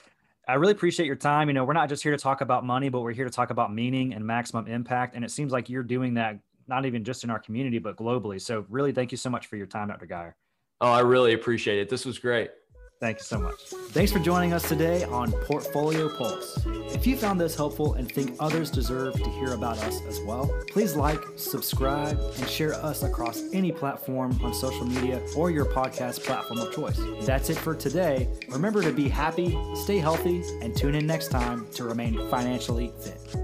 i 0.48 0.54
really 0.54 0.74
appreciate 0.74 1.08
your 1.08 1.16
time. 1.16 1.48
You 1.48 1.54
know 1.54 1.66
we're 1.66 1.74
not 1.74 1.90
just 1.90 2.04
here 2.04 2.12
to 2.12 2.20
talk 2.20 2.42
about 2.42 2.64
money 2.64 2.90
but 2.90 3.02
we're 3.02 3.14
here 3.14 3.26
to 3.26 3.32
talk 3.32 3.50
about 3.50 3.74
meaning 3.74 4.14
and 4.14 4.24
maximum 4.24 4.68
impact. 4.68 5.16
And 5.16 5.26
it 5.26 5.32
seems 5.32 5.52
like 5.52 5.70
you're 5.70 5.82
doing 5.82 6.14
that 6.16 6.38
not 6.68 6.86
even 6.86 7.04
just 7.04 7.24
in 7.24 7.32
our 7.32 7.40
community 7.40 7.80
but 7.80 7.96
globally. 7.98 8.40
So 8.40 8.64
really 8.70 8.92
thank 8.92 9.12
you 9.12 9.18
so 9.18 9.32
much 9.32 9.48
for 9.48 9.56
your 9.56 9.66
time 9.66 9.88
dr 9.88 10.06
geier. 10.06 10.36
Oh 10.82 10.92
i 10.92 11.00
really 11.00 11.34
appreciate 11.34 11.80
it. 11.80 11.90
This 11.90 12.06
was 12.06 12.20
great 12.20 12.52
Thank 13.02 13.18
you 13.18 13.24
so 13.24 13.40
much. 13.40 13.60
Thanks 13.94 14.12
for 14.12 14.20
joining 14.20 14.54
us 14.54 14.70
today 14.70 15.04
on 15.06 15.32
Portfolio 15.32 16.08
Pulse. 16.08 16.64
If 16.94 17.08
you 17.08 17.18
found 17.18 17.42
this 17.42 17.56
helpful 17.56 17.96
and 17.96 18.10
think 18.10 18.36
others 18.40 18.70
deserve 18.70 19.16
to 19.16 19.30
hear 19.32 19.54
about 19.54 19.80
us 19.80 20.02
as 20.08 20.20
well, 20.20 20.54
please 20.70 20.96
like, 20.96 21.20
subscribe, 21.36 22.20
and 22.38 22.48
share 22.48 22.76
us 22.76 23.02
across 23.02 23.42
any 23.54 23.72
platform 23.72 24.40
on 24.44 24.54
social 24.54 24.86
media 24.86 25.20
or 25.36 25.50
your 25.50 25.66
podcast 25.66 26.24
platform 26.24 26.60
of 26.60 26.72
choice. 26.76 27.02
That's 27.22 27.50
it 27.50 27.58
for 27.58 27.74
today. 27.74 28.30
Remember 28.50 28.84
to 28.84 28.94
be 28.94 29.10
happy, 29.10 29.58
stay 29.74 29.98
healthy, 29.98 30.44
and 30.62 30.78
tune 30.78 30.94
in 30.94 31.08
next 31.08 31.30
time 31.30 31.72
to 31.72 31.84
remain 31.84 32.30
financially 32.30 32.94
fit. 33.02 33.36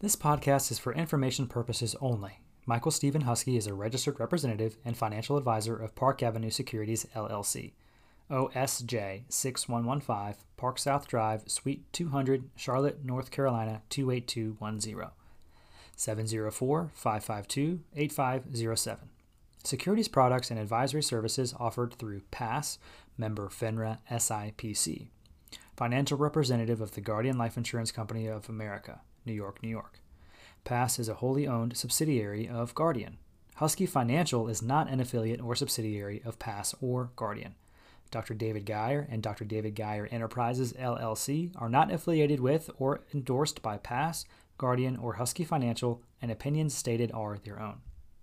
This 0.00 0.16
podcast 0.16 0.70
is 0.70 0.78
for 0.78 0.94
information 0.94 1.46
purposes 1.46 1.94
only. 2.00 2.38
Michael 2.66 2.90
Steven 2.90 3.24
Huskey 3.24 3.58
is 3.58 3.66
a 3.66 3.74
registered 3.74 4.18
representative 4.18 4.78
and 4.84 4.96
financial 4.96 5.36
advisor 5.36 5.76
of 5.76 5.94
Park 5.94 6.22
Avenue 6.22 6.48
Securities 6.48 7.06
LLC. 7.14 7.72
OSJ 8.30 9.24
6115 9.28 10.42
Park 10.56 10.78
South 10.78 11.06
Drive, 11.06 11.42
Suite 11.46 11.84
200, 11.92 12.48
Charlotte, 12.56 13.04
North 13.04 13.30
Carolina 13.30 13.82
28210. 13.90 15.10
704 15.94 16.90
552 16.94 17.80
8507. 17.94 19.08
Securities 19.62 20.08
products 20.08 20.50
and 20.50 20.58
advisory 20.58 21.02
services 21.02 21.54
offered 21.60 21.92
through 21.94 22.22
PAS, 22.30 22.78
member 23.18 23.48
FINRA 23.48 23.98
SIPC. 24.10 25.08
Financial 25.76 26.16
representative 26.16 26.80
of 26.80 26.92
the 26.92 27.00
Guardian 27.02 27.36
Life 27.36 27.58
Insurance 27.58 27.92
Company 27.92 28.26
of 28.26 28.48
America, 28.48 29.02
New 29.26 29.34
York, 29.34 29.62
New 29.62 29.68
York. 29.68 30.00
PAS 30.64 30.98
is 30.98 31.08
a 31.08 31.14
wholly 31.14 31.46
owned 31.46 31.76
subsidiary 31.76 32.48
of 32.48 32.74
Guardian. 32.74 33.18
Huskey 33.56 33.86
Financial 33.86 34.48
is 34.48 34.62
not 34.62 34.88
an 34.88 34.98
affiliate 34.98 35.40
or 35.40 35.54
subsidiary 35.54 36.22
of 36.24 36.38
PAS 36.38 36.74
or 36.80 37.10
Guardian. 37.16 37.54
Dr. 38.10 38.34
David 38.34 38.64
Geier 38.64 39.06
and 39.10 39.22
Dr. 39.22 39.44
David 39.44 39.74
Geier 39.74 40.08
Enterprises 40.10 40.72
LLC 40.72 41.52
are 41.56 41.68
not 41.68 41.92
affiliated 41.92 42.40
with 42.40 42.70
or 42.78 43.02
endorsed 43.12 43.60
by 43.60 43.76
PASS, 43.76 44.24
Guardian, 44.56 44.96
or 44.96 45.14
Huskey 45.14 45.44
Financial, 45.44 46.02
and 46.22 46.30
opinions 46.30 46.74
stated 46.74 47.12
are 47.12 47.38
their 47.38 47.60
own. 47.60 47.80